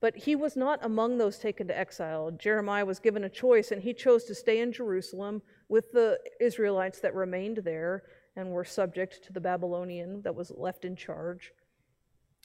but 0.00 0.16
he 0.16 0.36
was 0.36 0.56
not 0.56 0.84
among 0.84 1.18
those 1.18 1.38
taken 1.38 1.66
to 1.68 1.78
exile. 1.78 2.30
Jeremiah 2.30 2.84
was 2.84 2.98
given 2.98 3.24
a 3.24 3.28
choice, 3.28 3.70
and 3.70 3.82
he 3.82 3.94
chose 3.94 4.24
to 4.24 4.34
stay 4.34 4.60
in 4.60 4.72
Jerusalem 4.72 5.42
with 5.68 5.92
the 5.92 6.18
Israelites 6.40 7.00
that 7.00 7.14
remained 7.14 7.58
there 7.58 8.04
and 8.36 8.50
were 8.50 8.64
subject 8.64 9.24
to 9.24 9.32
the 9.32 9.40
Babylonian 9.40 10.22
that 10.22 10.34
was 10.34 10.52
left 10.54 10.84
in 10.84 10.96
charge. 10.96 11.52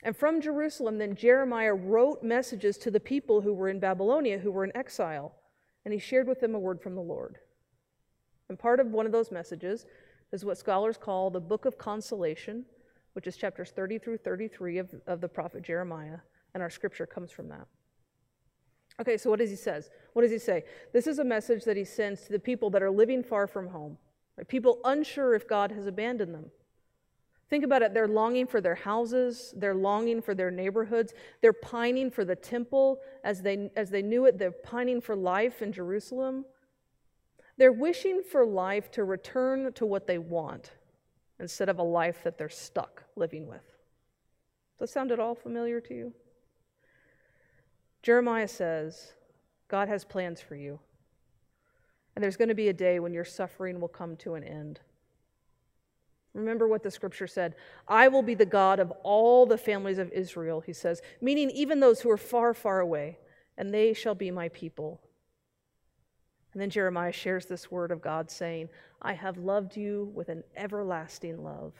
And 0.03 0.15
from 0.15 0.41
Jerusalem, 0.41 0.97
then 0.97 1.15
Jeremiah 1.15 1.73
wrote 1.73 2.23
messages 2.23 2.77
to 2.79 2.91
the 2.91 2.99
people 2.99 3.41
who 3.41 3.53
were 3.53 3.69
in 3.69 3.79
Babylonia, 3.79 4.39
who 4.39 4.51
were 4.51 4.63
in 4.63 4.75
exile, 4.75 5.35
and 5.83 5.93
he 5.93 5.99
shared 5.99 6.27
with 6.27 6.39
them 6.39 6.55
a 6.55 6.59
word 6.59 6.81
from 6.81 6.95
the 6.95 7.01
Lord. 7.01 7.37
And 8.49 8.57
part 8.57 8.79
of 8.79 8.87
one 8.87 9.05
of 9.05 9.11
those 9.11 9.31
messages 9.31 9.85
is 10.31 10.45
what 10.45 10.57
scholars 10.57 10.97
call 10.97 11.29
the 11.29 11.39
Book 11.39 11.65
of 11.65 11.77
Consolation 11.77 12.65
which 13.13 13.27
is 13.27 13.37
chapters 13.37 13.71
30 13.71 13.99
through 13.99 14.17
33 14.17 14.77
of, 14.77 14.95
of 15.07 15.21
the 15.21 15.27
prophet 15.27 15.63
Jeremiah, 15.63 16.19
and 16.53 16.61
our 16.63 16.69
scripture 16.69 17.05
comes 17.05 17.31
from 17.31 17.49
that. 17.49 17.67
Okay, 18.99 19.17
so 19.17 19.29
what 19.29 19.39
does 19.39 19.49
he 19.49 19.55
says? 19.55 19.89
What 20.13 20.21
does 20.21 20.31
he 20.31 20.37
say? 20.37 20.63
This 20.93 21.07
is 21.07 21.19
a 21.19 21.23
message 21.23 21.63
that 21.63 21.77
he 21.77 21.83
sends 21.83 22.21
to 22.23 22.31
the 22.31 22.39
people 22.39 22.69
that 22.71 22.83
are 22.83 22.91
living 22.91 23.23
far 23.23 23.47
from 23.47 23.67
home, 23.67 23.97
right? 24.37 24.47
people 24.47 24.79
unsure 24.83 25.33
if 25.33 25.47
God 25.47 25.71
has 25.71 25.87
abandoned 25.87 26.33
them. 26.33 26.51
Think 27.49 27.65
about 27.65 27.81
it. 27.81 27.93
They're 27.93 28.07
longing 28.07 28.47
for 28.47 28.61
their 28.61 28.75
houses. 28.75 29.53
They're 29.57 29.75
longing 29.75 30.21
for 30.21 30.33
their 30.33 30.51
neighborhoods. 30.51 31.13
They're 31.41 31.51
pining 31.51 32.09
for 32.09 32.23
the 32.23 32.35
temple 32.35 33.01
as 33.25 33.41
they, 33.41 33.69
as 33.75 33.89
they 33.89 34.01
knew 34.01 34.25
it. 34.25 34.37
They're 34.37 34.51
pining 34.51 35.01
for 35.01 35.17
life 35.17 35.61
in 35.61 35.73
Jerusalem. 35.73 36.45
They're 37.57 37.73
wishing 37.73 38.21
for 38.23 38.45
life 38.45 38.89
to 38.91 39.03
return 39.03 39.73
to 39.73 39.85
what 39.85 40.07
they 40.07 40.17
want 40.17 40.71
instead 41.41 41.67
of 41.67 41.79
a 41.79 41.83
life 41.83 42.23
that 42.23 42.37
they're 42.37 42.49
stuck 42.49 43.03
living 43.17 43.47
with. 43.47 43.65
Does 44.79 44.89
that 44.89 44.93
sound 44.93 45.11
at 45.11 45.19
all 45.19 45.35
familiar 45.35 45.81
to 45.81 45.93
you? 45.93 46.13
Jeremiah 48.01 48.47
says, 48.47 49.13
God 49.67 49.87
has 49.87 50.03
plans 50.03 50.41
for 50.41 50.55
you. 50.55 50.79
And 52.15 52.23
there's 52.23 52.37
going 52.37 52.49
to 52.49 52.55
be 52.55 52.69
a 52.69 52.73
day 52.73 52.99
when 52.99 53.13
your 53.13 53.25
suffering 53.25 53.79
will 53.79 53.87
come 53.87 54.17
to 54.17 54.35
an 54.35 54.43
end. 54.43 54.79
Remember 56.33 56.67
what 56.67 56.83
the 56.83 56.91
scripture 56.91 57.27
said 57.27 57.55
I 57.87 58.07
will 58.07 58.21
be 58.21 58.35
the 58.35 58.45
God 58.45 58.79
of 58.79 58.91
all 59.03 59.45
the 59.45 59.57
families 59.57 59.97
of 59.97 60.11
Israel, 60.11 60.61
he 60.61 60.73
says, 60.73 61.01
meaning 61.19 61.49
even 61.51 61.79
those 61.79 62.01
who 62.01 62.09
are 62.09 62.17
far, 62.17 62.53
far 62.53 62.79
away, 62.79 63.17
and 63.57 63.73
they 63.73 63.93
shall 63.93 64.15
be 64.15 64.31
my 64.31 64.49
people. 64.49 65.01
And 66.53 66.61
then 66.61 66.69
Jeremiah 66.69 67.13
shares 67.13 67.45
this 67.45 67.71
word 67.71 67.91
of 67.91 68.01
God 68.01 68.29
saying, 68.29 68.69
I 69.01 69.13
have 69.13 69.37
loved 69.37 69.77
you 69.77 70.11
with 70.13 70.29
an 70.29 70.43
everlasting 70.55 71.43
love. 71.43 71.73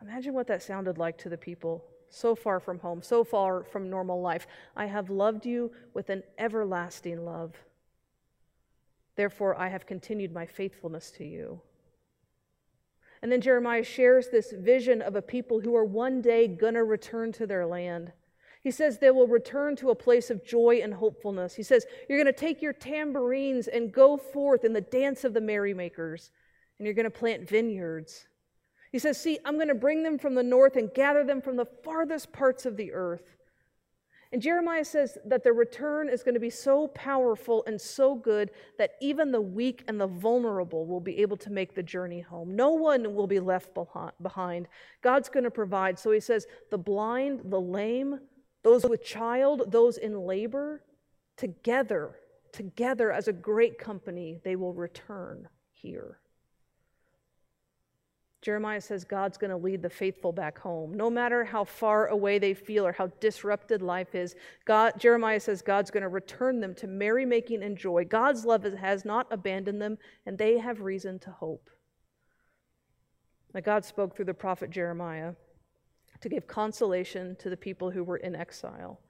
Imagine 0.00 0.34
what 0.34 0.46
that 0.46 0.62
sounded 0.62 0.98
like 0.98 1.18
to 1.18 1.28
the 1.28 1.36
people 1.36 1.84
so 2.08 2.34
far 2.34 2.60
from 2.60 2.78
home, 2.78 3.02
so 3.02 3.24
far 3.24 3.64
from 3.64 3.90
normal 3.90 4.20
life. 4.20 4.46
I 4.76 4.86
have 4.86 5.10
loved 5.10 5.46
you 5.46 5.72
with 5.94 6.10
an 6.10 6.22
everlasting 6.38 7.24
love. 7.24 7.54
Therefore, 9.16 9.58
I 9.58 9.68
have 9.68 9.86
continued 9.86 10.32
my 10.32 10.46
faithfulness 10.46 11.10
to 11.12 11.24
you. 11.24 11.60
And 13.22 13.32
then 13.32 13.40
Jeremiah 13.40 13.82
shares 13.82 14.28
this 14.28 14.52
vision 14.52 15.00
of 15.00 15.16
a 15.16 15.22
people 15.22 15.60
who 15.60 15.74
are 15.74 15.84
one 15.84 16.20
day 16.20 16.46
going 16.46 16.74
to 16.74 16.84
return 16.84 17.32
to 17.32 17.46
their 17.46 17.66
land. 17.66 18.12
He 18.62 18.70
says 18.70 18.98
they 18.98 19.10
will 19.10 19.26
return 19.26 19.76
to 19.76 19.90
a 19.90 19.94
place 19.94 20.28
of 20.28 20.44
joy 20.44 20.80
and 20.82 20.92
hopefulness. 20.92 21.54
He 21.54 21.62
says, 21.62 21.86
You're 22.08 22.18
going 22.18 22.32
to 22.32 22.38
take 22.38 22.60
your 22.60 22.72
tambourines 22.72 23.68
and 23.68 23.92
go 23.92 24.16
forth 24.16 24.64
in 24.64 24.72
the 24.72 24.80
dance 24.80 25.24
of 25.24 25.34
the 25.34 25.40
merrymakers, 25.40 26.30
and 26.78 26.84
you're 26.84 26.94
going 26.94 27.04
to 27.04 27.10
plant 27.10 27.48
vineyards. 27.48 28.26
He 28.96 29.00
says, 29.00 29.20
See, 29.20 29.38
I'm 29.44 29.56
going 29.56 29.68
to 29.68 29.74
bring 29.74 30.02
them 30.02 30.18
from 30.18 30.34
the 30.34 30.42
north 30.42 30.76
and 30.76 30.88
gather 30.94 31.22
them 31.22 31.42
from 31.42 31.56
the 31.56 31.66
farthest 31.84 32.32
parts 32.32 32.64
of 32.64 32.78
the 32.78 32.94
earth. 32.94 33.36
And 34.32 34.40
Jeremiah 34.40 34.86
says 34.86 35.18
that 35.26 35.44
the 35.44 35.52
return 35.52 36.08
is 36.08 36.22
going 36.22 36.32
to 36.32 36.40
be 36.40 36.48
so 36.48 36.88
powerful 36.88 37.62
and 37.66 37.78
so 37.78 38.14
good 38.14 38.52
that 38.78 38.92
even 39.02 39.32
the 39.32 39.40
weak 39.42 39.84
and 39.86 40.00
the 40.00 40.06
vulnerable 40.06 40.86
will 40.86 41.02
be 41.02 41.18
able 41.18 41.36
to 41.36 41.50
make 41.50 41.74
the 41.74 41.82
journey 41.82 42.22
home. 42.22 42.56
No 42.56 42.70
one 42.70 43.14
will 43.14 43.26
be 43.26 43.38
left 43.38 43.76
behind. 44.22 44.66
God's 45.02 45.28
going 45.28 45.44
to 45.44 45.50
provide. 45.50 45.98
So 45.98 46.10
he 46.10 46.20
says, 46.20 46.46
the 46.70 46.78
blind, 46.78 47.42
the 47.50 47.60
lame, 47.60 48.18
those 48.62 48.86
with 48.86 49.04
child, 49.04 49.70
those 49.72 49.98
in 49.98 50.18
labor, 50.22 50.82
together, 51.36 52.16
together 52.50 53.12
as 53.12 53.28
a 53.28 53.32
great 53.34 53.78
company, 53.78 54.40
they 54.42 54.56
will 54.56 54.72
return 54.72 55.46
here. 55.70 56.16
Jeremiah 58.46 58.80
says 58.80 59.02
God's 59.02 59.38
going 59.38 59.50
to 59.50 59.56
lead 59.56 59.82
the 59.82 59.90
faithful 59.90 60.30
back 60.30 60.56
home. 60.56 60.94
No 60.94 61.10
matter 61.10 61.42
how 61.42 61.64
far 61.64 62.06
away 62.06 62.38
they 62.38 62.54
feel 62.54 62.86
or 62.86 62.92
how 62.92 63.08
disrupted 63.18 63.82
life 63.82 64.14
is, 64.14 64.36
God, 64.64 64.92
Jeremiah 65.00 65.40
says 65.40 65.62
God's 65.62 65.90
going 65.90 66.04
to 66.04 66.08
return 66.08 66.60
them 66.60 66.72
to 66.76 66.86
merrymaking 66.86 67.64
and 67.64 67.76
joy. 67.76 68.04
God's 68.04 68.44
love 68.44 68.62
has 68.62 69.04
not 69.04 69.26
abandoned 69.32 69.82
them, 69.82 69.98
and 70.26 70.38
they 70.38 70.58
have 70.58 70.80
reason 70.80 71.18
to 71.18 71.30
hope. 71.32 71.70
Now, 73.52 73.62
God 73.62 73.84
spoke 73.84 74.14
through 74.14 74.26
the 74.26 74.32
prophet 74.32 74.70
Jeremiah 74.70 75.32
to 76.20 76.28
give 76.28 76.46
consolation 76.46 77.34
to 77.40 77.50
the 77.50 77.56
people 77.56 77.90
who 77.90 78.04
were 78.04 78.18
in 78.18 78.36
exile. 78.36 79.00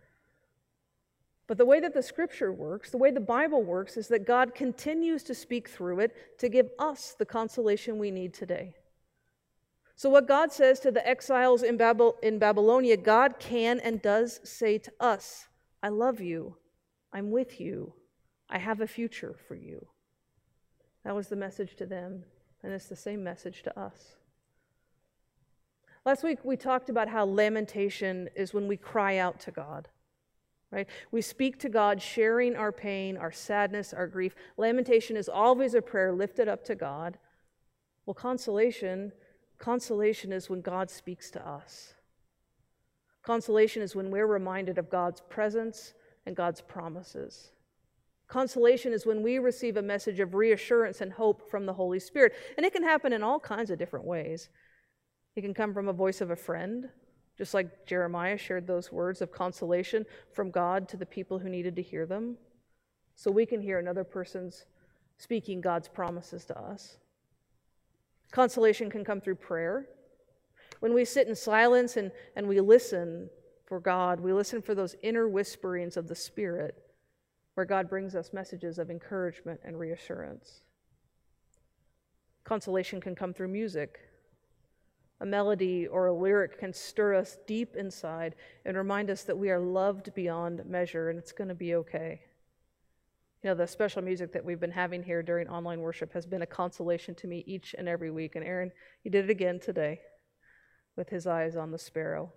But 1.47 1.59
the 1.59 1.67
way 1.67 1.79
that 1.81 1.93
the 1.93 2.03
scripture 2.03 2.55
works, 2.55 2.91
the 2.91 2.97
way 2.97 3.11
the 3.11 3.21
Bible 3.21 3.63
works, 3.63 3.99
is 3.99 4.09
that 4.09 4.27
God 4.27 4.55
continues 4.55 5.23
to 5.25 5.35
speak 5.35 5.69
through 5.69 6.01
it 6.01 6.39
to 6.39 6.49
give 6.49 6.71
us 6.79 7.15
the 7.19 7.27
consolation 7.27 7.99
we 7.99 8.11
need 8.11 8.33
today. 8.33 8.73
So, 9.99 10.11
what 10.11 10.29
God 10.29 10.53
says 10.53 10.79
to 10.81 10.91
the 10.91 11.07
exiles 11.09 11.63
in, 11.63 11.81
in 12.23 12.39
Babylonia, 12.39 12.99
God 12.99 13.39
can 13.39 13.81
and 13.81 14.03
does 14.03 14.41
say 14.45 14.77
to 14.79 14.93
us 15.01 15.49
I 15.83 15.89
love 15.89 16.21
you, 16.21 16.57
I'm 17.15 17.31
with 17.31 17.61
you, 17.61 17.95
I 18.51 18.59
have 18.59 18.83
a 18.83 18.87
future 18.87 19.35
for 19.49 19.55
you. 19.55 19.89
That 21.05 21.15
was 21.15 21.29
the 21.29 21.37
message 21.37 21.77
to 21.77 21.87
them, 21.87 22.25
and 22.63 22.73
it's 22.73 22.89
the 22.89 22.97
same 22.97 23.25
message 23.25 23.63
to 23.63 23.79
us. 23.79 24.17
Last 26.05 26.23
week 26.23 26.41
we 26.45 26.57
talked 26.57 26.91
about 26.91 27.09
how 27.09 27.25
lamentation 27.25 28.29
is 28.37 28.53
when 28.53 28.69
we 28.69 28.77
cry 28.77 29.17
out 29.17 29.41
to 29.41 29.51
God. 29.51 29.89
Right? 30.71 30.89
We 31.11 31.23
speak 31.23 31.59
to 31.61 31.69
God, 31.69 32.03
sharing 32.03 32.55
our 32.55 32.73
pain, 32.73 33.17
our 33.17 33.33
sadness, 33.33 33.95
our 33.95 34.07
grief. 34.07 34.35
Lamentation 34.57 35.17
is 35.17 35.29
always 35.29 35.75
a 35.75 35.81
prayer 35.81 36.13
lifted 36.13 36.49
up 36.49 36.65
to 36.65 36.75
God. 36.75 37.19
Well, 38.05 38.15
consolation, 38.15 39.13
consolation 39.59 40.33
is 40.33 40.51
when 40.51 40.61
God 40.61 40.91
speaks 40.91 41.31
to 41.33 41.47
us. 41.47 41.95
Consolation 43.23 43.83
is 43.83 43.97
when 43.97 44.11
we're 44.11 44.27
reminded 44.27 44.79
of 44.79 44.91
God's 44.91 45.21
presence 45.21 45.95
and 46.27 46.37
God's 46.37 46.61
promises. 46.61 47.51
Consolation 48.29 48.93
is 48.93 49.07
when 49.07 49.23
we 49.23 49.39
receive 49.39 49.77
a 49.77 49.83
message 49.83 50.21
of 50.21 50.35
reassurance 50.35 51.01
and 51.01 51.13
hope 51.13 51.51
from 51.51 51.67
the 51.67 51.73
Holy 51.73 52.01
Spirit. 52.01 52.33
And 52.57 52.67
it 52.67 52.73
can 52.73 52.83
happen 52.83 53.13
in 53.13 53.23
all 53.23 53.39
kinds 53.39 53.71
of 53.71 53.79
different 53.79 54.05
ways. 54.05 54.49
It 55.37 55.43
can 55.43 55.55
come 55.55 55.73
from 55.73 55.89
a 55.89 55.93
voice 55.93 56.21
of 56.21 56.31
a 56.31 56.37
friend, 56.37 56.89
just 57.37 57.55
like 57.55 57.87
Jeremiah 57.87 58.39
shared 58.39 58.67
those 58.67 58.91
words 58.91 59.21
of 59.23 59.31
consolation 59.31 60.05
from 60.33 60.51
God 60.51 60.89
to 60.89 60.97
the 60.97 61.07
people 61.07 61.39
who 61.39 61.49
needed 61.49 61.77
to 61.77 61.83
hear 61.83 62.07
them, 62.07 62.37
so 63.15 63.31
we 63.31 63.47
can 63.47 63.61
hear 63.61 63.79
another 63.79 64.05
person's 64.05 64.67
speaking 65.19 65.61
God's 65.61 65.89
promises 65.89 66.45
to 66.47 66.59
us. 66.59 66.99
Consolation 68.31 68.91
can 68.91 69.05
come 69.05 69.21
through 69.21 69.37
prayer. 69.37 69.87
When 70.81 70.93
we 70.93 71.05
sit 71.05 71.29
in 71.29 71.35
silence 71.35 71.97
and, 71.97 72.13
and 72.35 72.47
we 72.47 72.61
listen 72.61 73.31
for 73.65 73.81
God, 73.81 74.21
we 74.21 74.33
listen 74.33 74.63
for 74.63 74.75
those 74.75 74.95
inner 75.03 75.29
whisperings 75.29 75.97
of 75.97 76.09
the 76.09 76.15
Spirit 76.15 76.77
where 77.55 77.67
God 77.67 77.89
brings 77.89 78.15
us 78.15 78.35
messages 78.35 78.79
of 78.79 78.91
encouragement 78.91 79.61
and 79.65 79.79
reassurance. 79.79 80.61
Consolation 82.45 83.01
can 83.01 83.15
come 83.15 83.33
through 83.33 83.49
music. 83.49 83.99
A 85.21 85.27
melody 85.27 85.87
or 85.87 86.07
a 86.07 86.15
lyric 86.15 86.61
can 86.61 86.75
stir 86.75 87.15
us 87.15 87.39
deep 87.47 87.75
inside 87.75 88.35
and 88.67 88.77
remind 88.77 89.09
us 89.09 89.23
that 89.23 89.39
we 89.39 89.51
are 89.51 89.59
loved 89.59 90.15
beyond 90.15 90.67
measure 90.67 91.09
and 91.09 91.19
it's 91.19 91.33
going 91.33 91.49
to 91.49 91.55
be 91.55 91.75
okay. 91.75 92.21
You 93.43 93.51
know, 93.51 93.55
the 93.55 93.67
special 93.67 94.03
music 94.03 94.33
that 94.33 94.45
we've 94.45 94.61
been 94.61 94.71
having 94.71 95.03
here 95.03 95.23
during 95.23 95.49
online 95.49 95.81
worship 95.81 96.13
has 96.13 96.27
been 96.27 96.43
a 96.43 96.47
consolation 96.47 97.15
to 97.17 97.27
me 97.27 97.45
each 97.47 97.75
and 97.79 97.89
every 97.89 98.11
week. 98.11 98.35
And 98.35 98.45
Aaron, 98.45 98.73
he 99.03 99.11
did 99.11 99.25
it 99.27 99.31
again 99.31 99.61
today 99.61 100.01
with 100.97 101.11
his 101.11 101.27
eyes 101.27 101.57
on 101.57 101.71
the 101.71 101.79
sparrow. 101.79 102.33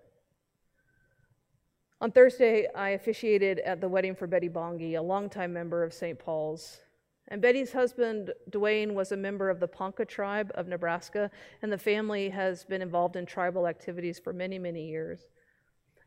On 2.01 2.11
Thursday, 2.11 2.67
I 2.73 2.89
officiated 2.91 3.59
at 3.59 3.81
the 3.81 3.89
wedding 3.89 4.15
for 4.15 4.27
Betty 4.27 4.49
Bongi, 4.49 4.97
a 4.97 5.01
longtime 5.01 5.51
member 5.51 5.83
of 5.83 5.93
St. 5.93 6.17
Paul's. 6.17 6.79
And 7.27 7.41
Betty's 7.41 7.73
husband, 7.73 8.33
Dwayne, 8.49 8.93
was 8.93 9.11
a 9.11 9.17
member 9.17 9.49
of 9.49 9.59
the 9.59 9.67
Ponca 9.67 10.05
tribe 10.05 10.51
of 10.55 10.67
Nebraska, 10.67 11.29
and 11.61 11.71
the 11.71 11.77
family 11.77 12.29
has 12.29 12.63
been 12.63 12.81
involved 12.81 13.15
in 13.15 13.25
tribal 13.25 13.67
activities 13.67 14.17
for 14.17 14.33
many, 14.33 14.57
many 14.57 14.87
years. 14.87 15.27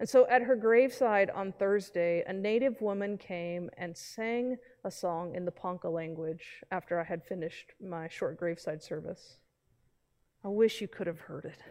And 0.03 0.09
so 0.09 0.27
at 0.27 0.43
her 0.43 0.57
graveside 0.57 1.31
on 1.31 1.53
Thursday, 1.53 2.25
a 2.27 2.33
native 2.33 2.81
woman 2.81 3.17
came 3.17 3.71
and 3.79 3.97
sang 3.97 4.57
a 4.83 4.91
song 4.91 5.37
in 5.37 5.45
the 5.45 5.53
Ponca 5.53 5.89
language 5.89 6.65
after 6.73 6.99
I 6.99 7.05
had 7.05 7.23
finished 7.23 7.71
my 7.81 8.09
short 8.09 8.37
graveside 8.37 8.83
service. 8.83 9.37
I 10.45 10.49
wish 10.49 10.81
you 10.81 10.89
could 10.89 11.07
have 11.07 11.21
heard 11.21 11.45
it. 11.45 11.63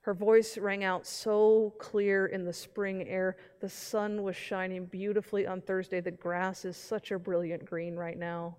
Her 0.00 0.14
voice 0.14 0.56
rang 0.56 0.84
out 0.84 1.06
so 1.06 1.74
clear 1.78 2.28
in 2.28 2.46
the 2.46 2.52
spring 2.54 3.06
air. 3.06 3.36
The 3.60 3.68
sun 3.68 4.22
was 4.22 4.34
shining 4.34 4.86
beautifully 4.86 5.46
on 5.46 5.60
Thursday. 5.60 6.00
The 6.00 6.12
grass 6.12 6.64
is 6.64 6.78
such 6.78 7.10
a 7.10 7.18
brilliant 7.18 7.66
green 7.66 7.96
right 7.96 8.18
now. 8.18 8.56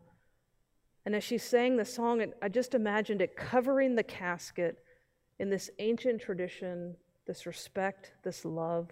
And 1.08 1.16
as 1.16 1.24
she 1.24 1.40
sang 1.40 1.76
the 1.76 1.86
song, 1.86 2.24
I 2.40 2.50
just 2.50 2.76
imagined 2.76 3.24
it 3.24 3.36
covering 3.36 3.96
the 3.96 4.04
casket 4.04 4.78
in 5.40 5.50
this 5.50 5.72
ancient 5.80 6.22
tradition, 6.22 6.98
this 7.28 7.46
respect, 7.46 8.14
this 8.24 8.46
love. 8.46 8.90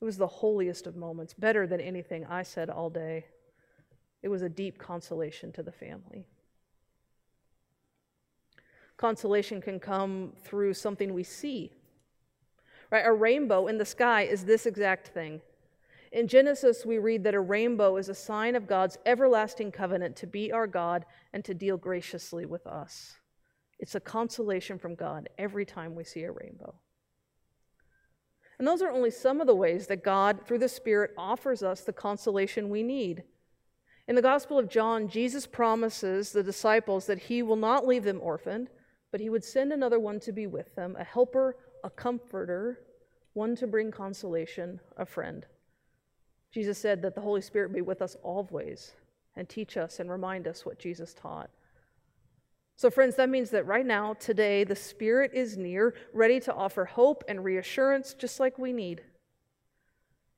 It 0.00 0.04
was 0.04 0.16
the 0.16 0.26
holiest 0.26 0.86
of 0.86 0.96
moments, 0.96 1.34
better 1.34 1.66
than 1.66 1.80
anything 1.80 2.24
I 2.24 2.42
said 2.42 2.70
all 2.70 2.88
day. 2.88 3.26
It 4.22 4.28
was 4.28 4.42
a 4.42 4.48
deep 4.48 4.78
consolation 4.78 5.52
to 5.52 5.62
the 5.62 5.72
family. 5.72 6.26
Consolation 8.96 9.60
can 9.60 9.80
come 9.80 10.32
through 10.44 10.74
something 10.74 11.12
we 11.12 11.24
see. 11.24 11.72
Right? 12.90 13.04
A 13.04 13.12
rainbow 13.12 13.66
in 13.66 13.78
the 13.78 13.84
sky 13.84 14.22
is 14.22 14.44
this 14.44 14.66
exact 14.66 15.08
thing. 15.08 15.40
In 16.12 16.26
Genesis, 16.26 16.84
we 16.84 16.98
read 16.98 17.22
that 17.24 17.34
a 17.34 17.40
rainbow 17.40 17.96
is 17.96 18.08
a 18.08 18.14
sign 18.14 18.56
of 18.56 18.66
God's 18.66 18.98
everlasting 19.06 19.70
covenant 19.70 20.16
to 20.16 20.26
be 20.26 20.50
our 20.50 20.66
God 20.66 21.06
and 21.32 21.44
to 21.44 21.54
deal 21.54 21.76
graciously 21.76 22.46
with 22.46 22.66
us. 22.66 23.16
It's 23.78 23.94
a 23.94 24.00
consolation 24.00 24.78
from 24.78 24.94
God 24.96 25.28
every 25.38 25.64
time 25.64 25.94
we 25.94 26.04
see 26.04 26.24
a 26.24 26.32
rainbow. 26.32 26.74
And 28.60 28.68
those 28.68 28.82
are 28.82 28.90
only 28.90 29.10
some 29.10 29.40
of 29.40 29.46
the 29.46 29.54
ways 29.54 29.86
that 29.86 30.04
God, 30.04 30.44
through 30.44 30.58
the 30.58 30.68
Spirit, 30.68 31.14
offers 31.16 31.62
us 31.62 31.80
the 31.80 31.94
consolation 31.94 32.68
we 32.68 32.82
need. 32.82 33.22
In 34.06 34.16
the 34.16 34.20
Gospel 34.20 34.58
of 34.58 34.68
John, 34.68 35.08
Jesus 35.08 35.46
promises 35.46 36.30
the 36.30 36.42
disciples 36.42 37.06
that 37.06 37.20
he 37.20 37.42
will 37.42 37.56
not 37.56 37.86
leave 37.86 38.04
them 38.04 38.20
orphaned, 38.20 38.68
but 39.12 39.20
he 39.22 39.30
would 39.30 39.44
send 39.44 39.72
another 39.72 39.98
one 39.98 40.20
to 40.20 40.30
be 40.30 40.46
with 40.46 40.74
them, 40.74 40.94
a 41.00 41.04
helper, 41.04 41.56
a 41.84 41.88
comforter, 41.88 42.80
one 43.32 43.56
to 43.56 43.66
bring 43.66 43.90
consolation, 43.90 44.78
a 44.98 45.06
friend. 45.06 45.46
Jesus 46.52 46.76
said 46.76 47.00
that 47.00 47.14
the 47.14 47.22
Holy 47.22 47.40
Spirit 47.40 47.72
be 47.72 47.80
with 47.80 48.02
us 48.02 48.14
always 48.22 48.92
and 49.36 49.48
teach 49.48 49.78
us 49.78 50.00
and 50.00 50.10
remind 50.10 50.46
us 50.46 50.66
what 50.66 50.78
Jesus 50.78 51.14
taught. 51.14 51.48
So, 52.80 52.88
friends, 52.88 53.14
that 53.16 53.28
means 53.28 53.50
that 53.50 53.66
right 53.66 53.84
now, 53.84 54.14
today, 54.14 54.64
the 54.64 54.74
Spirit 54.74 55.32
is 55.34 55.58
near, 55.58 55.94
ready 56.14 56.40
to 56.40 56.54
offer 56.54 56.86
hope 56.86 57.22
and 57.28 57.44
reassurance 57.44 58.14
just 58.14 58.40
like 58.40 58.58
we 58.58 58.72
need. 58.72 59.02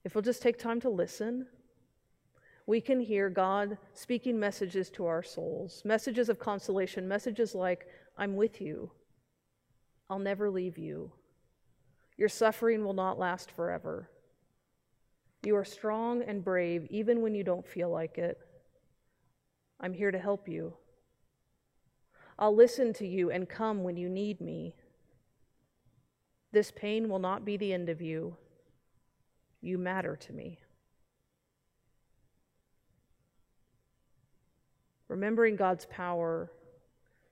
If 0.03 0.17
we'll 0.17 0.23
just 0.23 0.43
take 0.43 0.59
time 0.59 0.81
to 0.81 0.89
listen, 0.89 1.47
we 2.67 2.81
can 2.81 2.99
hear 2.99 3.31
God 3.31 3.79
speaking 3.95 4.41
messages 4.41 4.91
to 4.91 5.07
our 5.07 5.23
souls, 5.23 5.83
messages 5.85 6.29
of 6.29 6.41
consolation, 6.41 7.07
messages 7.07 7.55
like, 7.55 7.87
I'm 8.19 8.35
with 8.35 8.61
you. 8.61 8.91
I'll 10.11 10.19
never 10.19 10.51
leave 10.51 10.77
you. 10.77 11.13
Your 12.17 12.29
suffering 12.29 12.85
will 12.85 12.93
not 12.93 13.21
last 13.21 13.53
forever. 13.53 14.11
You 15.45 15.55
are 15.55 15.65
strong 15.65 16.25
and 16.25 16.45
brave 16.45 16.89
even 16.91 17.23
when 17.23 17.37
you 17.37 17.45
don't 17.45 17.65
feel 17.65 17.89
like 17.89 18.19
it. 18.19 18.37
I'm 19.79 19.95
here 19.95 20.11
to 20.11 20.19
help 20.19 20.49
you. 20.49 20.75
I'll 22.43 22.57
listen 22.57 22.93
to 22.95 23.07
you 23.07 23.31
and 23.31 23.49
come 23.49 23.85
when 23.85 23.97
you 23.97 24.09
need 24.09 24.41
me. 24.41 24.75
This 26.51 26.73
pain 26.73 27.09
will 27.09 27.21
not 27.21 27.45
be 27.45 27.57
the 27.57 27.73
end 27.73 27.89
of 27.89 28.03
you. 28.03 28.37
You 29.61 29.79
matter 29.79 30.17
to 30.17 30.33
me. 30.33 30.59
Remembering 35.07 35.55
God's 35.55 35.87
power 35.87 36.51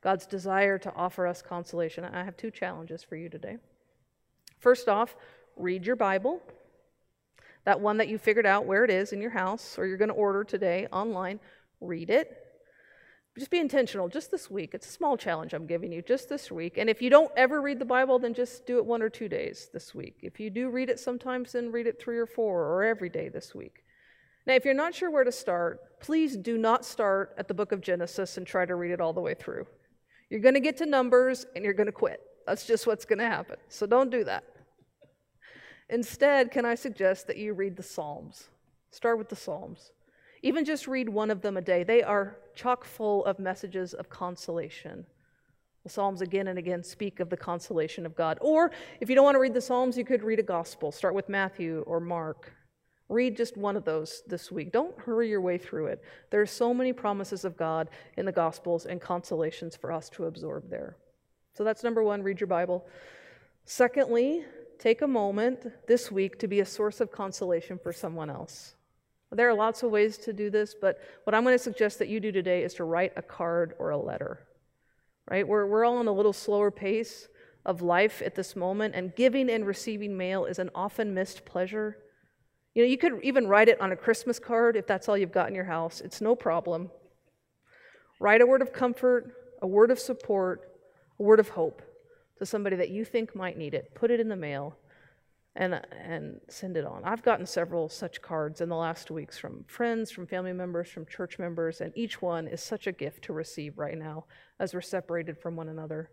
God's 0.01 0.27
desire 0.27 0.79
to 0.79 0.95
offer 0.95 1.27
us 1.27 1.43
consolation. 1.43 2.05
I 2.05 2.23
have 2.23 2.37
two 2.37 2.53
challenges 2.53 3.03
for 3.03 3.17
you 3.17 3.29
today. 3.29 3.59
First 4.61 4.89
off, 4.89 5.17
read 5.57 5.85
your 5.85 5.97
Bible, 5.97 6.41
that 7.65 7.81
one 7.81 7.99
that 7.99 8.09
you 8.09 8.17
figured 8.17 8.47
out 8.47 8.65
where 8.65 8.85
it 8.85 8.91
is 8.91 9.13
in 9.13 9.21
your 9.21 9.33
house 9.33 9.77
or 9.77 9.87
you're 9.87 9.99
going 9.99 10.09
to 10.09 10.15
order 10.15 10.45
today 10.45 10.87
online. 10.93 11.41
Read 11.81 12.11
it. 12.11 12.50
Just 13.39 13.51
be 13.51 13.59
intentional 13.59 14.09
just 14.09 14.31
this 14.31 14.51
week. 14.51 14.75
It's 14.75 14.89
a 14.89 14.93
small 14.93 15.17
challenge 15.17 15.55
I'm 15.55 15.67
giving 15.67 15.93
you 15.93 16.03
just 16.03 16.29
this 16.29 16.51
week. 16.51 16.79
And 16.79 16.91
if 16.91 17.01
you 17.01 17.11
don't 17.11 17.31
ever 17.37 17.63
read 17.63 17.79
the 17.79 17.85
Bible, 17.85 18.19
then 18.19 18.35
just 18.35 18.67
do 18.67 18.79
it 18.79 18.85
one 18.85 19.03
or 19.03 19.09
two 19.09 19.29
days 19.29 19.71
this 19.73 19.95
week. 19.95 20.19
If 20.23 20.41
you 20.41 20.51
do 20.51 20.69
read 20.69 20.91
it 20.91 20.99
sometimes, 20.99 21.53
then 21.53 21.71
read 21.71 21.87
it 21.87 22.01
three 22.01 22.19
or 22.19 22.27
four 22.27 22.65
or 22.67 22.83
every 22.83 23.09
day 23.09 23.29
this 23.29 23.55
week. 23.55 23.85
Now, 24.47 24.55
if 24.55 24.65
you're 24.65 24.75
not 24.75 24.95
sure 24.95 25.11
where 25.11 25.25
to 25.25 25.33
start, 25.33 26.01
please 26.01 26.37
do 26.37 26.59
not 26.59 26.85
start 26.85 27.35
at 27.39 27.47
the 27.47 27.55
book 27.55 27.73
of 27.73 27.81
Genesis 27.81 28.37
and 28.37 28.47
try 28.47 28.67
to 28.67 28.75
read 28.75 28.91
it 28.91 29.01
all 29.01 29.13
the 29.13 29.21
way 29.21 29.35
through. 29.35 29.67
You're 30.29 30.41
going 30.41 30.55
to 30.55 30.61
get 30.61 30.77
to 30.79 30.87
numbers 30.87 31.47
and 31.55 31.65
you're 31.65 31.75
going 31.75 31.87
to 31.87 31.93
quit. 31.93 32.21
That's 32.47 32.67
just 32.67 32.87
what's 32.87 33.05
going 33.05 33.19
to 33.21 33.27
happen. 33.27 33.57
So 33.69 33.87
don't 33.87 34.11
do 34.11 34.25
that. 34.25 34.45
Instead, 35.89 36.51
can 36.51 36.65
I 36.65 36.75
suggest 36.75 37.27
that 37.27 37.37
you 37.37 37.53
read 37.53 37.77
the 37.77 37.83
Psalms? 37.83 38.49
Start 38.91 39.19
with 39.19 39.29
the 39.29 39.37
Psalms. 39.37 39.93
Even 40.43 40.65
just 40.65 40.89
read 40.89 41.09
one 41.09 41.31
of 41.31 41.43
them 41.43 41.57
a 41.57 41.61
day. 41.61 41.83
They 41.83 42.03
are 42.03 42.37
chock 42.55 42.85
full 42.85 43.25
of 43.25 43.39
messages 43.39 43.95
of 43.95 44.09
consolation. 44.09 45.05
The 45.85 45.91
Psalms 45.91 46.21
again 46.21 46.49
and 46.49 46.59
again 46.59 46.83
speak 46.83 47.21
of 47.21 47.31
the 47.31 47.37
consolation 47.37 48.05
of 48.05 48.15
God. 48.15 48.39
Or 48.41 48.71
if 49.01 49.09
you 49.09 49.15
don't 49.15 49.25
want 49.25 49.35
to 49.35 49.41
read 49.41 49.55
the 49.55 49.61
Psalms, 49.61 49.97
you 49.97 50.05
could 50.05 50.23
read 50.23 50.39
a 50.39 50.43
gospel. 50.43 50.93
Start 50.93 51.15
with 51.15 51.29
Matthew 51.29 51.83
or 51.87 52.01
Mark. 52.01 52.53
Read 53.09 53.37
just 53.37 53.57
one 53.57 53.77
of 53.77 53.85
those 53.85 54.23
this 54.27 54.53
week. 54.53 54.73
Don't 54.73 54.97
hurry 54.99 55.29
your 55.29 55.41
way 55.41 55.59
through 55.59 55.87
it. 55.87 56.03
There 56.31 56.41
are 56.41 56.47
so 56.47 56.73
many 56.73 56.93
promises 56.93 57.45
of 57.45 57.57
God 57.57 57.89
in 58.17 58.25
the 58.25 58.33
Gospels 58.33 58.87
and 58.87 59.01
consolations 59.01 59.75
for 59.75 59.91
us 59.91 60.09
to 60.11 60.27
absorb 60.27 60.71
there. 60.71 60.97
So 61.55 61.65
that's 61.65 61.83
number 61.83 62.05
one 62.05 62.23
read 62.23 62.41
your 62.41 62.47
Bible. 62.47 62.87
Secondly, 63.65 64.45
take 64.79 65.03
a 65.03 65.09
moment 65.09 65.67
this 65.89 66.11
week 66.13 66.39
to 66.39 66.47
be 66.47 66.61
a 66.61 66.65
source 66.65 67.01
of 67.01 67.11
consolation 67.11 67.79
for 67.83 67.93
someone 67.93 68.31
else. 68.31 68.77
There 69.33 69.49
are 69.49 69.55
lots 69.55 69.83
of 69.83 69.91
ways 69.91 70.19
to 70.19 70.33
do 70.33 70.51
this, 70.51 70.75
but 70.81 70.99
what 71.25 71.35
I'm 71.35 71.45
going 71.45 71.55
to 71.55 71.63
suggest 71.63 72.01
that 72.01 72.09
you 72.09 72.19
do 72.19 72.33
today 72.33 72.65
is 72.65 72.75
to 72.75 72.85
write 72.85 73.13
a 73.17 73.23
card 73.23 73.75
or 73.79 73.91
a 73.91 73.97
letter. 73.97 74.41
Right? 75.31 75.47
We're, 75.47 75.67
we're 75.67 75.85
all 75.85 75.99
on 75.99 76.09
a 76.09 76.13
little 76.13 76.33
slower 76.33 76.73
pace 76.73 77.29
of 77.65 77.81
life 77.81 78.23
at 78.25 78.35
this 78.35 78.57
moment, 78.57 78.95
and 78.97 79.15
giving 79.15 79.49
and 79.49 79.67
receiving 79.67 80.17
mail 80.17 80.47
is 80.47 80.59
an 80.59 80.71
often 80.75 81.15
missed 81.15 81.45
pleasure. 81.45 81.99
You 82.75 82.83
know, 82.83 82.89
you 82.89 82.99
could 82.99 83.21
even 83.23 83.47
write 83.47 83.69
it 83.69 83.81
on 83.81 83.93
a 83.93 83.97
Christmas 83.97 84.39
card 84.39 84.77
if 84.77 84.87
that's 84.87 85.09
all 85.09 85.17
you've 85.17 85.31
got 85.33 85.49
in 85.49 85.55
your 85.55 85.65
house. 85.65 86.01
It's 86.01 86.21
no 86.21 86.35
problem. 86.35 86.91
Write 88.19 88.41
a 88.41 88.47
word 88.47 88.63
of 88.63 88.73
comfort, 88.73 89.33
a 89.63 89.67
word 89.67 89.91
of 89.91 89.99
support, 90.01 90.73
a 91.19 91.23
word 91.23 91.39
of 91.39 91.51
hope 91.51 91.83
to 92.39 92.47
somebody 92.47 92.77
that 92.77 92.91
you 92.91 93.05
think 93.05 93.37
might 93.37 93.57
need 93.57 93.75
it. 93.75 93.95
Put 93.95 94.11
it 94.11 94.19
in 94.19 94.29
the 94.29 94.37
mail 94.37 94.77
and, 95.61 95.79
and 95.93 96.41
send 96.49 96.79
it 96.79 96.87
on. 96.87 97.03
I've 97.05 97.23
gotten 97.23 97.45
several 97.45 97.91
such 97.91 98.23
cards 98.23 98.63
in 98.63 98.71
the 98.71 98.77
last 98.77 99.11
weeks 99.11 99.37
from 99.39 99.63
friends, 99.69 100.11
from 100.11 100.27
family 100.27 100.55
members, 100.55 100.89
from 100.89 101.05
church 101.05 101.39
members, 101.39 101.83
and 101.83 101.93
each 101.95 102.23
one 102.23 102.49
is 102.49 102.63
such 102.63 102.87
a 102.87 102.93
gift 102.93 103.25
to 103.25 103.35
receive 103.35 103.77
right 103.77 103.99
now 103.99 104.25
as 104.59 104.73
we're 104.73 104.81
separated 104.81 105.37
from 105.37 105.57
one 105.57 105.69
another. 105.69 106.11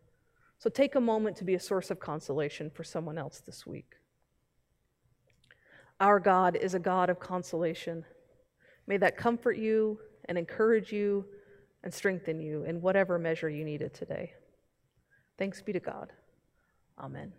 So 0.59 0.69
take 0.69 0.95
a 0.95 1.01
moment 1.01 1.37
to 1.37 1.45
be 1.45 1.53
a 1.53 1.61
source 1.61 1.89
of 1.89 1.97
consolation 1.97 2.69
for 2.69 2.83
someone 2.83 3.17
else 3.17 3.39
this 3.39 3.65
week. 3.65 3.93
Our 6.01 6.19
God 6.19 6.57
is 6.57 6.73
a 6.73 6.79
God 6.79 7.09
of 7.09 7.21
consolation. 7.21 8.03
May 8.85 8.97
that 8.97 9.15
comfort 9.15 9.57
you 9.57 9.97
and 10.25 10.37
encourage 10.37 10.91
you 10.91 11.23
and 11.85 11.93
strengthen 11.93 12.41
you 12.41 12.65
in 12.65 12.81
whatever 12.81 13.17
measure 13.17 13.49
you 13.49 13.63
need 13.63 13.81
it 13.81 13.93
today. 13.93 14.33
Thanks 15.37 15.61
be 15.61 15.71
to 15.71 15.79
God. 15.79 16.11
Amen. 16.99 17.31